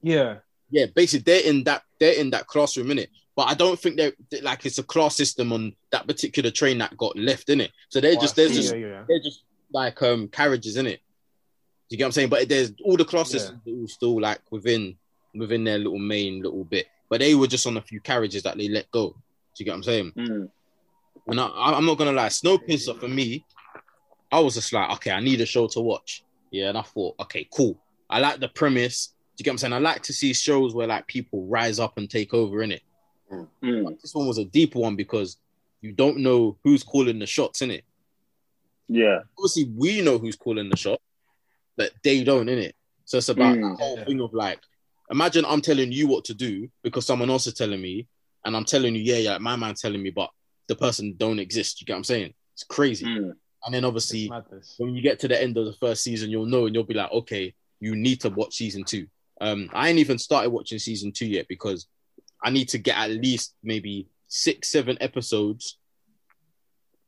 [0.03, 0.39] yeah,
[0.71, 3.11] Yeah, basically they're in that they're in that classroom in it.
[3.37, 6.79] But I don't think they're they- like it's a class system on that particular train
[6.79, 7.71] that got left in it.
[7.89, 9.05] So they're just Oh, there's see, just yeah, yeah.
[9.09, 11.01] they're just like um carriages in it.
[11.91, 12.29] You get what I'm saying?
[12.29, 13.75] But there's all the classes Yeah.
[13.75, 14.97] all still like within
[15.35, 16.87] within their little main little bit.
[17.09, 19.11] But they were just on a few carriages that they let go.
[19.11, 19.17] Do
[19.59, 20.13] you get what I'm saying?
[20.17, 20.51] Mm.
[21.27, 23.45] And I, I'm not gonna lie, Snowpiercer for me,
[24.33, 26.25] I was just like, okay, I need a show to watch.
[26.51, 27.79] Yeah, and I thought, okay, cool.
[28.09, 29.09] I like the premise.
[29.37, 29.73] Do you get what I'm saying?
[29.73, 32.83] I like to see shows where like people rise up and take over in it.
[33.63, 34.01] Mm.
[34.01, 35.37] This one was a deeper one because
[35.81, 37.85] you don't know who's calling the shots in it.
[38.89, 39.21] Yeah.
[39.39, 41.01] Obviously, we know who's calling the shot,
[41.81, 42.75] but they don't in it.
[43.07, 43.71] So it's about Mm.
[43.71, 44.61] the whole thing of like,
[45.11, 48.07] imagine I'm telling you what to do because someone else is telling me,
[48.45, 50.31] and I'm telling you, yeah, yeah, my man telling me, but
[50.69, 51.81] the person don't exist.
[51.81, 52.35] You get what I'm saying?
[52.53, 53.07] It's crazy.
[53.07, 53.33] Mm.
[53.65, 54.31] And then obviously,
[54.79, 56.95] when you get to the end of the first season, you'll know and you'll be
[56.95, 59.07] like, okay, you need to watch season two.
[59.41, 61.87] Um, I ain't even started watching season two yet because
[62.43, 65.79] I need to get at least maybe six, seven episodes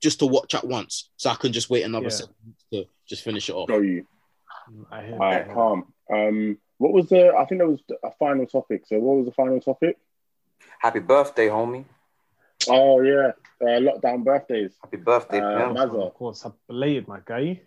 [0.03, 2.21] just to watch at once, so I can just wait another Yeah.
[2.21, 2.35] seven
[2.73, 3.69] to just finish it off.
[3.69, 4.05] Got you.
[4.91, 5.55] I hear All right, that.
[5.55, 5.93] calm.
[6.13, 7.33] Um, what was the?
[7.35, 8.83] I think there was a final topic.
[8.87, 9.99] So what was the final topic?
[10.79, 11.85] Happy birthday, homie.
[12.69, 14.73] Oh yeah, uh, lockdown birthdays.
[14.83, 15.73] Happy birthday, Uh.
[15.73, 16.07] Mazza.
[16.07, 17.61] Of course, I'm belated, my guy.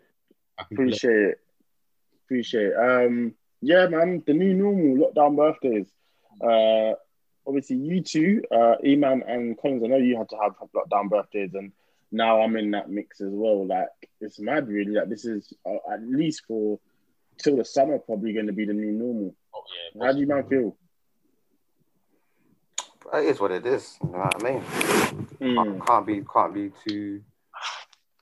[0.57, 1.39] Appreciate it.
[2.25, 2.75] Appreciate it.
[2.77, 5.87] Um, yeah, man, the new normal lockdown birthdays.
[6.41, 6.93] Uh,
[7.47, 11.53] obviously, you two, uh, Eman and Collins, I know you had to have lockdown birthdays,
[11.53, 11.71] and
[12.15, 13.65] now I'm in that mix as well.
[13.65, 13.89] Like,
[14.21, 14.93] it's mad, really.
[14.93, 16.79] Like, this is uh, at least for
[17.37, 19.35] till the summer, probably going to be the new normal.
[19.53, 19.63] Oh,
[19.95, 20.05] yeah.
[20.05, 20.77] How do you man feel?
[23.13, 23.97] It is what it is.
[24.01, 24.61] You know what I mean?
[25.41, 25.55] Mm.
[25.55, 27.21] Can't, can't be can't be too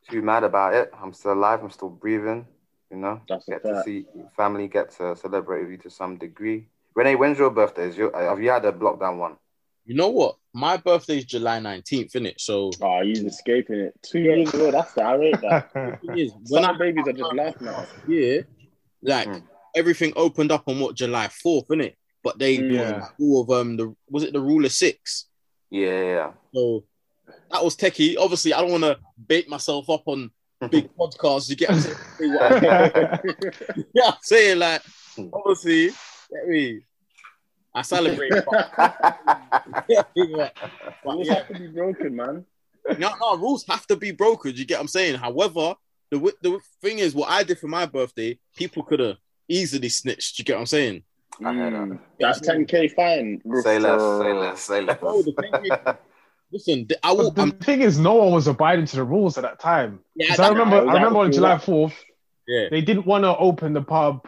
[0.10, 0.91] too mad about it.
[1.02, 1.62] I'm still alive.
[1.64, 2.48] I'm still breathing.
[2.91, 6.18] You know, That's a get to see family, get to celebrate with you to some
[6.18, 6.68] degree.
[6.94, 7.88] Renee, when's your birthday?
[7.88, 9.38] Is your, have you had a lockdown one?
[9.86, 10.36] You know what?
[10.53, 12.36] My birthday is July 19th, innit?
[12.39, 13.93] So Oh, he's escaping it.
[14.01, 15.05] Two years ago, that's that.
[15.05, 15.69] I rate that.
[15.73, 17.89] the thing is, when Some I babies are just laughing at us.
[18.07, 18.39] yeah,
[19.01, 19.43] like Mm.
[19.75, 21.95] everything opened up on what July 4th, innit?
[22.23, 22.71] But they Mm.
[22.71, 23.07] Yeah.
[23.19, 25.25] all of um the was it the rule of six?
[25.69, 26.31] Yeah, yeah, yeah.
[26.53, 26.86] So
[27.51, 28.15] that was techie.
[28.17, 30.31] Obviously, I don't want to bait myself up on
[30.69, 31.49] big podcasts.
[31.49, 31.97] You get what I'm saying?
[32.19, 33.19] Say what I-
[33.93, 34.81] yeah, I'm saying like
[35.34, 35.88] obviously,
[36.31, 36.81] get me.
[37.76, 38.32] I celebrate.
[38.49, 38.74] but-
[39.89, 40.53] yeah, but
[41.05, 41.34] Rules yeah.
[41.36, 42.45] have to be broken, man.
[42.99, 44.55] No, no, rules have to be broken.
[44.55, 45.15] You get what I'm saying?
[45.15, 45.76] However,
[46.11, 49.17] the the thing is, what I did for my birthday, people could have
[49.47, 50.38] easily snitched.
[50.39, 51.03] You get what I'm saying?
[51.41, 51.99] Mm.
[52.19, 53.41] That's 10k fine.
[53.63, 54.99] Say less, say less, say less.
[54.99, 55.95] Bro, the thing is,
[56.51, 57.32] listen, th- I will.
[57.32, 59.99] But the I'm, thing is, no one was abiding to the rules at that time.
[60.15, 61.95] yeah, 'Cause that- I remember, that I remember on July fourth,
[62.47, 64.28] yeah, they didn't want to open the pub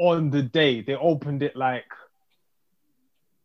[0.00, 0.80] on the day.
[0.80, 1.84] They opened it like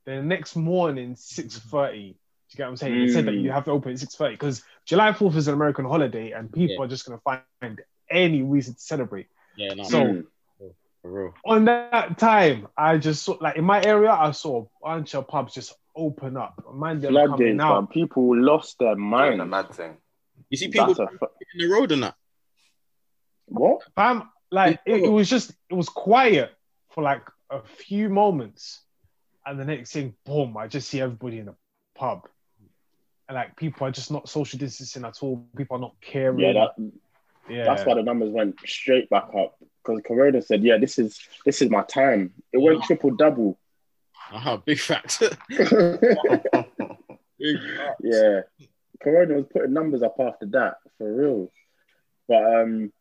[0.06, 2.12] the next morning, six thirty.
[2.14, 2.18] Do
[2.51, 2.99] you get what I'm saying?
[3.08, 3.41] They said that Mm.
[3.41, 6.51] you have to open at six thirty because July fourth is an American holiday, and
[6.51, 6.84] people Yeah.
[6.84, 9.28] are just gonna find any reason to celebrate.
[9.58, 10.28] yeah, no, So- Mm.
[11.01, 11.34] for real.
[11.45, 15.28] On that time, I just saw like in my area, I saw a bunch of
[15.28, 16.62] pubs just open up.
[16.74, 17.66] Mind them Floodgates, coming man.
[17.68, 17.89] out.
[17.91, 19.39] People lost their mind.
[19.39, 19.97] the mad thing.
[20.49, 22.16] You see people That's a fu- in the road or not?
[23.47, 23.82] what?
[23.95, 26.52] Fam, like it, it was just it was quiet
[26.91, 28.82] for like a few moments,
[29.46, 30.58] and the next thing, boom!
[30.58, 31.56] I just see everybody in the
[31.96, 32.28] pub,
[33.28, 35.48] and like people are just not social distancing at all.
[35.56, 36.39] People are not caring.
[36.39, 36.91] Yeah, that,
[37.50, 37.64] yeah.
[37.66, 39.58] that's why the numbers went straight back up.
[39.84, 43.60] Because Corona said, "Yeah, this is this is my time." It went triple double.
[44.32, 45.22] Uh-huh, big fact.
[47.38, 48.02] Big fact.
[48.02, 48.41] yeah,
[49.02, 51.52] Corona was putting numbers up after that for real.
[52.28, 52.91] But um,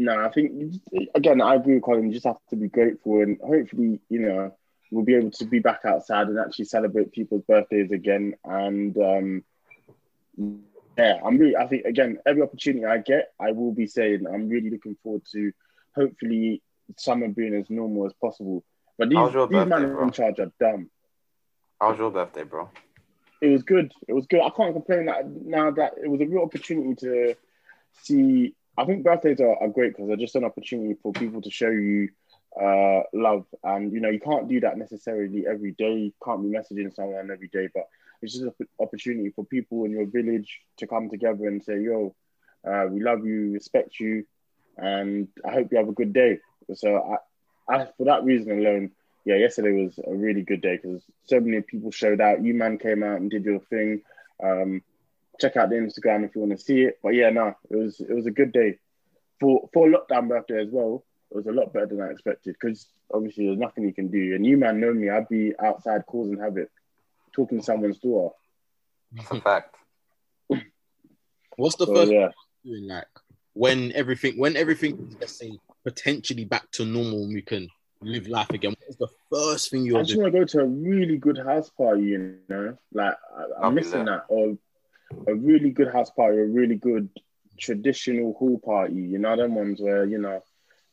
[0.00, 0.74] no, I think
[1.14, 2.06] again, I agree with Colin.
[2.06, 4.56] You just have to be grateful, and hopefully, you know,
[4.90, 8.34] we'll be able to be back outside and actually celebrate people's birthdays again.
[8.44, 9.44] And um,
[10.96, 11.56] yeah, I'm really.
[11.56, 15.22] I think again, every opportunity I get, I will be saying I'm really looking forward
[15.32, 15.52] to
[15.94, 16.62] hopefully
[16.96, 18.64] summer being as normal as possible.
[18.98, 20.02] But these, these birthday, men bro?
[20.04, 20.90] in charge are dumb.
[21.80, 22.68] How was your birthday, bro?
[23.40, 23.92] it was good.
[24.06, 24.40] It was good.
[24.40, 27.34] I can't complain that now that it was a real opportunity to
[28.02, 28.54] see.
[28.78, 31.68] I think birthdays are, are great because they're just an opportunity for people to show
[31.70, 32.08] you
[32.60, 33.46] uh, love.
[33.62, 35.94] And you know, you can't do that necessarily every day.
[35.94, 37.84] You can't be messaging someone every day, but
[38.22, 42.14] it's just an opportunity for people in your village to come together and say, "Yo,
[42.66, 44.24] uh, we love you, respect you,
[44.76, 46.38] and I hope you have a good day."
[46.74, 47.18] So,
[47.68, 48.90] I, I for that reason alone,
[49.24, 52.42] yeah, yesterday was a really good day because so many people showed out.
[52.42, 54.02] You man came out and did your thing.
[54.42, 54.82] Um,
[55.40, 56.98] check out the Instagram if you want to see it.
[57.02, 58.78] But yeah, no, it was it was a good day
[59.38, 61.04] for for lockdown birthday as well.
[61.30, 64.34] It was a lot better than I expected because obviously there's nothing you can do.
[64.34, 66.70] And you man know me, I'd be outside causing havoc,
[67.32, 68.34] talking to someone's door.
[69.12, 69.76] That's a fact.
[71.56, 72.28] What's the So first yeah,
[72.64, 73.06] doing like
[73.52, 77.68] when everything when everything let's say potentially back to normal and we can
[78.02, 80.66] live life again what's the first thing you're just doing want to go to a
[80.66, 82.02] really good house party.
[82.02, 84.16] You know, like I, I'll I'm missing there.
[84.16, 84.24] that.
[84.28, 84.56] Or
[85.26, 87.08] a really good house party, a really good
[87.58, 88.94] traditional hall party.
[88.94, 90.42] You know, them ones where you know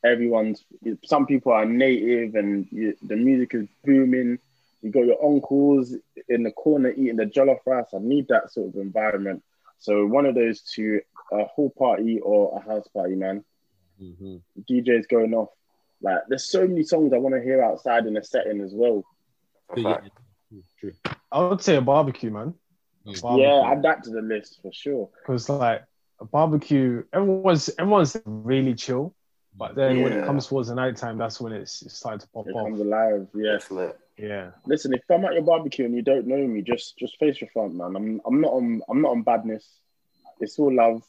[0.03, 0.63] everyone's.
[1.05, 4.39] Some people are native and you, the music is booming.
[4.81, 5.95] You got your uncles
[6.29, 7.87] in the corner eating the jollof rice.
[7.93, 9.43] I need that sort of environment.
[9.79, 11.01] So one of those two,
[11.31, 13.43] a hall party or a house party, man.
[14.01, 14.41] Mhm.
[14.69, 15.49] DJs going off.
[16.01, 19.03] Like there's so many songs I want to hear outside in a setting as well.
[19.75, 19.99] Yeah,
[20.79, 20.93] true.
[21.31, 22.53] I would say a barbecue, man.
[23.07, 25.09] Yeah, add that to the list for sure.
[25.21, 25.83] because like
[26.19, 29.13] a barbecue, everyone's everyone's really chill,
[29.55, 32.27] but then when it comes towards the night time, that's when it's, it's starting to
[32.29, 32.65] pop It off.
[32.65, 33.27] comes alive.
[33.33, 33.67] Yes.
[33.71, 33.95] It's.
[34.19, 37.39] Yeah, Listen, if I'm at your barbecue and you don't know me, just just face
[37.39, 37.95] your front, man.
[37.95, 39.79] I'm I'm not on I'm not on badness.
[40.39, 41.03] It's all love.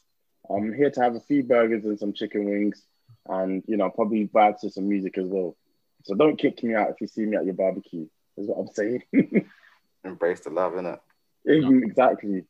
[0.47, 2.83] I'm here to have a few burgers and some chicken wings,
[3.27, 5.57] and you know probably vibe to some music as well.
[6.03, 8.05] So don't kick me out if you see me at your barbecue.
[8.37, 9.01] Is what I'm saying.
[10.03, 10.99] Embrace the love, innit?
[11.83, 12.45] exactly.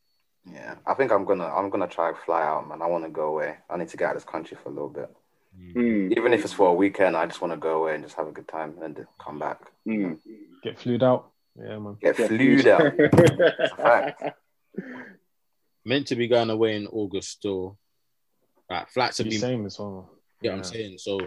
[0.45, 0.76] Yeah.
[0.86, 2.82] I think I'm gonna I'm gonna try fly out, man.
[2.82, 3.58] I wanna go away.
[3.70, 5.10] I need to get out of this country for a little bit.
[5.58, 8.28] Mm, Even if it's for a weekend, I just wanna go away and just have
[8.28, 9.60] a good time and then come back.
[9.88, 10.18] mm.
[10.64, 11.32] get flued out.
[11.56, 11.97] Yeah, man.
[12.02, 12.93] Get flued out.
[13.78, 14.24] Fact.
[15.86, 17.76] meant to be going away in august or
[18.70, 20.10] like flights have been same as well.
[20.41, 21.20] Yeah, I'm saying so.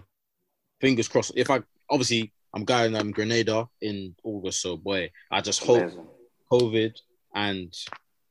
[0.80, 1.32] Fingers crossed.
[1.36, 1.60] If I
[1.90, 6.06] obviously I'm going um Grenada in August, so boy, I just hope Amazing.
[6.50, 6.98] COVID
[7.34, 7.72] and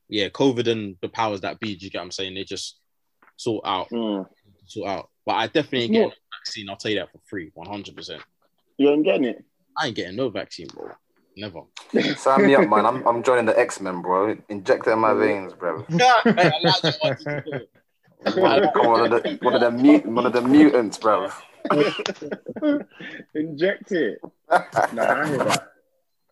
[0.08, 1.74] yeah, COVID and the powers that be.
[1.76, 2.34] Do you get what I'm saying?
[2.34, 2.78] They just
[3.36, 4.26] sort out, Mm.
[4.66, 5.08] sort out.
[5.24, 6.70] But I definitely ain't It's getting a vaccine.
[6.70, 7.96] I'll tell you that for free, 100.
[7.96, 8.22] percent
[8.76, 9.44] You ain't getting it.
[9.78, 10.90] I ain't getting no vaccine, bro.
[11.36, 11.60] Never.
[12.16, 12.84] Sign me up, man.
[12.84, 14.36] I'm I'm joining the X Men, bro.
[14.50, 15.82] Inject it in my veins, bro.
[18.24, 21.30] Come on, one of the one of the mut- one of the mutants, bro.
[23.34, 24.18] Inject it.
[24.92, 25.68] No, I hear that.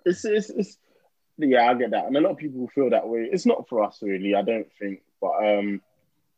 [0.04, 0.78] It's, it's, it's,
[1.49, 2.07] yeah, I get that.
[2.07, 3.28] And a lot of people feel that way.
[3.30, 5.03] It's not for us, really, I don't think.
[5.20, 5.80] But um,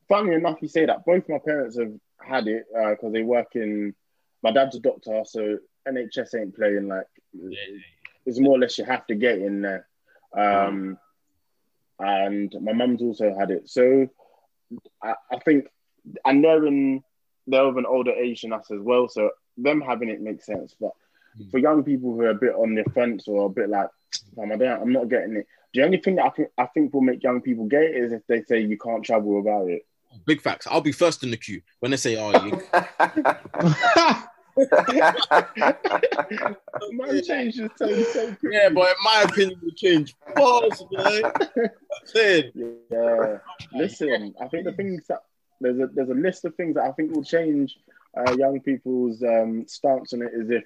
[0.08, 1.04] funnily enough, you say that.
[1.04, 3.94] Both my parents have had it because they work in,
[4.42, 7.06] my dad's a doctor, so NHS ain't playing like,
[8.26, 9.86] it's more or less you have to get in there.
[10.36, 10.98] Um,
[11.98, 13.68] and my mum's also had it.
[13.68, 14.08] So
[15.02, 15.66] I, I think,
[16.24, 17.02] and they're in,
[17.46, 19.08] they're of an older age than us as well.
[19.08, 20.74] So them having it makes sense.
[20.80, 20.92] But
[21.50, 23.88] for young people who are a bit on the fence or a bit like,
[24.36, 25.46] "Fam, I don't, I'm not getting it.
[25.74, 28.12] The only thing that I think, I think will make young people get it is
[28.12, 29.86] if they say you can't travel without it.
[30.26, 30.66] Big facts.
[30.70, 32.60] I'll be first in the queue when they say, "Oh, you."
[36.92, 38.50] Man changed his tone so quickly.
[38.52, 40.14] yeah, but my opinion will change.
[40.36, 41.22] Pause, boy.
[42.04, 42.52] Saying.
[42.90, 43.38] Yeah.
[43.72, 45.22] Listen, I think the things that
[45.60, 47.78] there's a there's a list of things that I think will change
[48.16, 50.64] uh, young people's um, stance on it is if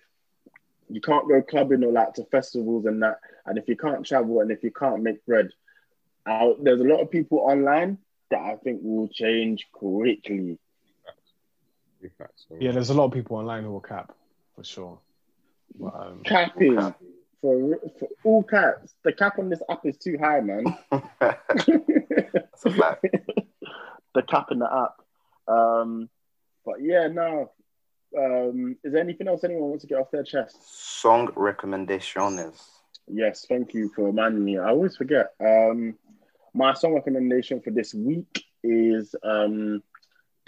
[0.89, 4.41] you can't go clubbing or like to festivals and that, and if you can't travel
[4.41, 5.51] and if you can't make bread,
[6.27, 7.99] uh, there's a lot of people online
[8.31, 10.59] that I think will change quickly.
[12.59, 14.13] Yeah, there's a lot of people online who will cap
[14.55, 14.99] for sure.
[15.79, 16.95] But, um, Capping
[17.41, 20.65] for for all caps, the cap on this app is too high, man.
[20.91, 23.07] That's a fact.
[24.15, 25.55] the cap in the app.
[25.55, 26.09] Um,
[26.65, 27.53] but yeah, no.
[28.17, 30.57] Um, is there anything else anyone wants to get off their chest?
[31.01, 32.63] Song recommendations.
[33.09, 34.59] Yes, thank you for reminding me.
[34.59, 35.33] I always forget.
[35.41, 35.95] Um,
[36.55, 39.83] my song recommendation for this week is um,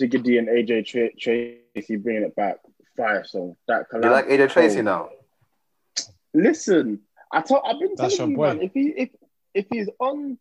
[0.00, 2.56] Digga D and AJ Tra- Tracey bringing it back.
[2.96, 3.56] Fire song.
[3.68, 4.04] That collab.
[4.04, 5.10] You like AJ Tracey Oh, now?
[6.34, 7.00] Listen,
[7.32, 8.54] I told I've been That's telling you, your boy.
[8.58, 8.62] man.
[8.66, 9.08] If he if
[9.54, 10.38] if he's on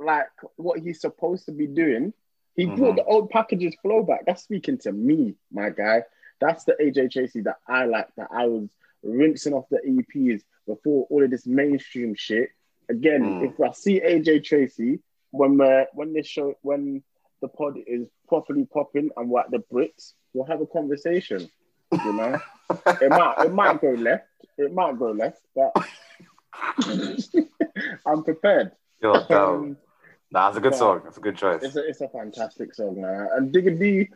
[0.00, 2.12] like what he's supposed to be doing,
[2.54, 2.96] he brought Mhm.
[2.96, 4.24] the old packages flow back.
[4.26, 6.02] That's speaking to me, my guy.
[6.40, 8.08] That's the AJ Tracey that I like.
[8.16, 8.68] That I was
[9.02, 12.50] rinsing off the EPs before all of this mainstream shit.
[12.88, 13.50] Again, Mm.
[13.50, 15.00] if I see AJ Tracey
[15.32, 17.02] when we're when this show when
[17.42, 21.48] the pod is properly popping and we're at the Brits, we'll have a conversation.
[21.92, 22.38] You know.
[22.86, 24.26] it might it might go left.
[24.58, 25.72] It might go left, but
[28.06, 28.72] I'm prepared.
[29.02, 29.38] Yo, damn.
[29.40, 29.76] Um,
[30.30, 30.78] Nah, it's a good yeah.
[30.78, 31.00] song.
[31.06, 31.62] It's a good choice.
[31.62, 33.28] it's a it's a fantastic song, man.
[33.34, 34.08] And Digga D,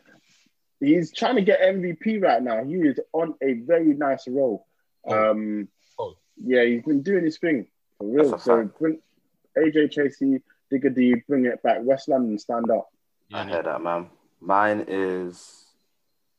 [0.79, 2.63] he's trying to get MVP right now.
[2.63, 4.67] He is on a very nice roll.
[5.09, 5.72] Um, Oh.
[6.41, 7.67] Yeah, he's been doing his thing
[7.97, 8.37] for real.
[8.39, 8.99] So bring
[9.57, 11.79] AJ Tracey, Digga D, bring it back.
[11.81, 12.89] West London, stand up.
[13.33, 14.07] I hear that, man.
[14.41, 15.65] Mine is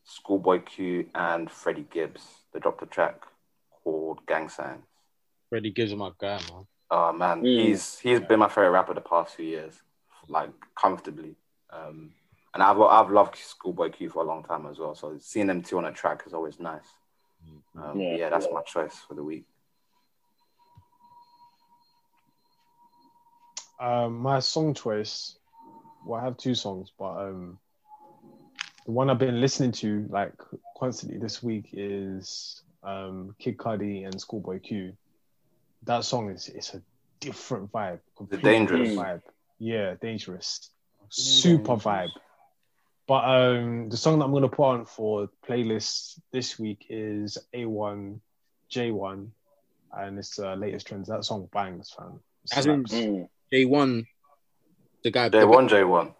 [0.05, 2.23] Schoolboy Q and Freddie Gibbs.
[2.53, 3.23] They dropped a track
[3.83, 4.85] called Gang Signs.
[5.49, 6.67] Freddie Gibbs him my guy, man.
[6.91, 7.61] Oh man, Mm.
[7.67, 9.81] he's he's been my favorite rapper the past few years,
[10.29, 11.35] like comfortably.
[11.71, 12.13] Um,
[12.53, 14.95] and I've I've loved Schoolboy Q for a long time as well.
[14.95, 16.87] So seeing them two on a track is always nice.
[17.77, 18.17] Um, Yeah.
[18.17, 18.29] yeah.
[18.31, 19.47] that's my choice for the week.
[23.81, 25.37] Um, my song choice.
[26.05, 27.59] Well, I have two songs, but um,
[28.87, 30.35] the one I've been listening to like
[30.79, 34.93] constantly this week is um Kid Cudi and Schoolboy Q.
[35.85, 36.83] That song is it's a
[37.21, 38.01] different vibe.
[38.17, 38.91] completely Dangerous?
[38.91, 39.23] vibe.
[39.59, 40.71] Yeah, dangerous.
[41.09, 42.11] Super vibe.
[43.07, 48.21] But um, the song that I'm gonna put on for playlist this week is A1
[48.71, 49.29] J1,
[49.93, 51.09] and it's the latest trends.
[51.09, 52.21] That song bangs, fam.
[52.53, 53.29] As in- Slaps.
[53.55, 53.59] Mm.
[53.59, 54.07] J one,
[55.03, 55.29] the guy.
[55.29, 56.15] J one, J one.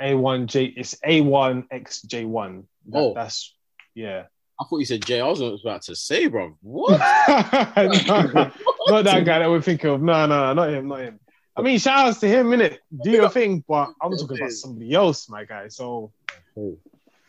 [0.00, 2.64] A1 J it's A1 X J1.
[2.88, 3.12] That, Oh.
[3.14, 3.54] That's
[3.94, 4.24] yeah.
[4.58, 5.20] I thought you said J.
[5.20, 6.56] I was about to say, bro.
[6.62, 6.90] What?
[6.98, 6.98] no,
[8.88, 10.02] not that guy that we're thinking of.
[10.02, 11.20] No, no, no, not him, not him.
[11.56, 12.78] I mean, shout outs to him, innit?
[13.02, 15.68] Do your thing, but I'm talking about somebody else, my guy.
[15.68, 16.12] So
[16.56, 16.76] Oh.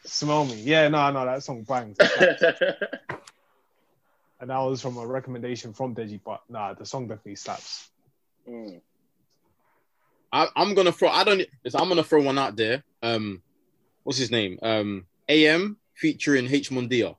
[0.06, 0.62] smell me.
[0.62, 1.98] Yeah, no, no, that song bangs.
[4.40, 7.91] and that was from a recommendation from Deji, but nah, the song definitely slaps.
[8.48, 8.82] Mm.
[10.34, 11.10] I, I'm gonna throw.
[11.10, 11.42] I don't.
[11.64, 12.84] listen, I'm gonna throw one out there.
[13.04, 13.42] Um,
[14.04, 14.58] what's his name?
[14.62, 17.16] Um, AM featuring H Mondia.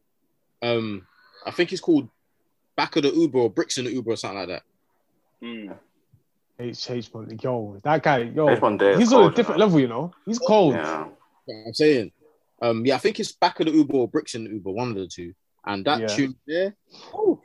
[0.62, 1.06] Um,
[1.44, 2.08] I think it's called
[2.76, 4.62] Back of the Uber or Bricks in the Uber or something like that.
[5.42, 5.78] Mm.
[6.58, 9.80] H H man, yo, that guy, yo, H1 Day he's on a different you level,
[9.80, 10.12] you know.
[10.24, 10.74] He's cold.
[10.74, 10.80] Yeah.
[10.82, 12.12] You know what I'm saying.
[12.60, 14.90] Um, yeah, I think it's Back of the Uber or Bricks in the Uber, one
[14.90, 15.34] of the two.
[15.66, 16.06] And that Yeah.
[16.06, 16.76] tune there,
[17.10, 17.40] whew,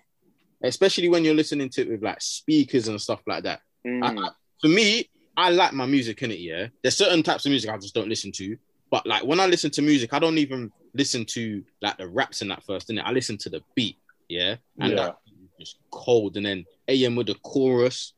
[0.61, 3.61] especially when you're listening to it with like speakers and stuff like that.
[3.88, 4.26] I- Mm.
[4.28, 4.32] I-
[4.62, 6.40] for me, I like my music in it.
[6.40, 8.58] Yeah, there's certain types of music I just don't listen to.
[8.90, 12.42] But like when I listen to music, I don't even listen to like the raps
[12.42, 12.90] in that first.
[12.90, 13.98] In it, I listen to the beat.
[14.30, 14.96] Yeah, and Yeah.
[14.96, 16.38] that is just cold.
[16.38, 18.14] And then AM with the chorus.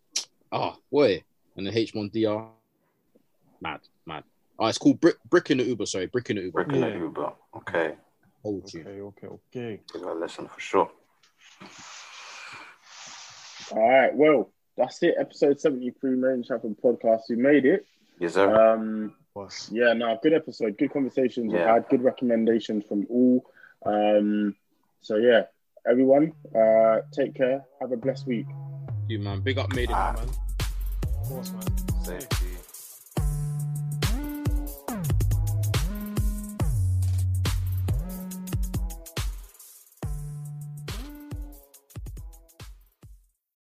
[0.52, 1.24] Oh boy,
[1.58, 2.50] and the H1DR.
[3.62, 4.24] Mad, mad.
[4.58, 5.86] Oh, it's called Brick, Brick in the Uber.
[5.86, 6.64] Sorry, Brick in the Uber.
[6.64, 6.90] Breaking Yeah.
[6.92, 7.34] the Uber.
[7.58, 7.96] Okay.
[8.44, 8.88] Cold tune.
[8.88, 9.80] Okay, okay, okay.
[9.92, 10.92] Give it a listen for sure.
[13.72, 15.16] All right, well, that's it.
[15.20, 17.24] Episode 73, Main Chapel Podcast.
[17.30, 17.86] We made it.
[18.18, 18.74] Yes, sir.
[18.74, 19.14] Um,
[19.72, 20.78] yeah, no, good episode.
[20.78, 21.54] Good conversations.
[21.54, 21.74] We Yeah.
[21.74, 23.46] had good recommendations from all.
[23.86, 24.56] Um,
[25.02, 25.44] so, yeah,
[25.90, 27.64] everyone, uh, take care.
[27.80, 28.48] Have a blessed week.
[29.08, 29.96] You man, big up, made it.
[29.96, 30.14] Ah.
[30.18, 30.30] man.
[31.08, 32.04] Of course, man.
[32.04, 32.39] Safety.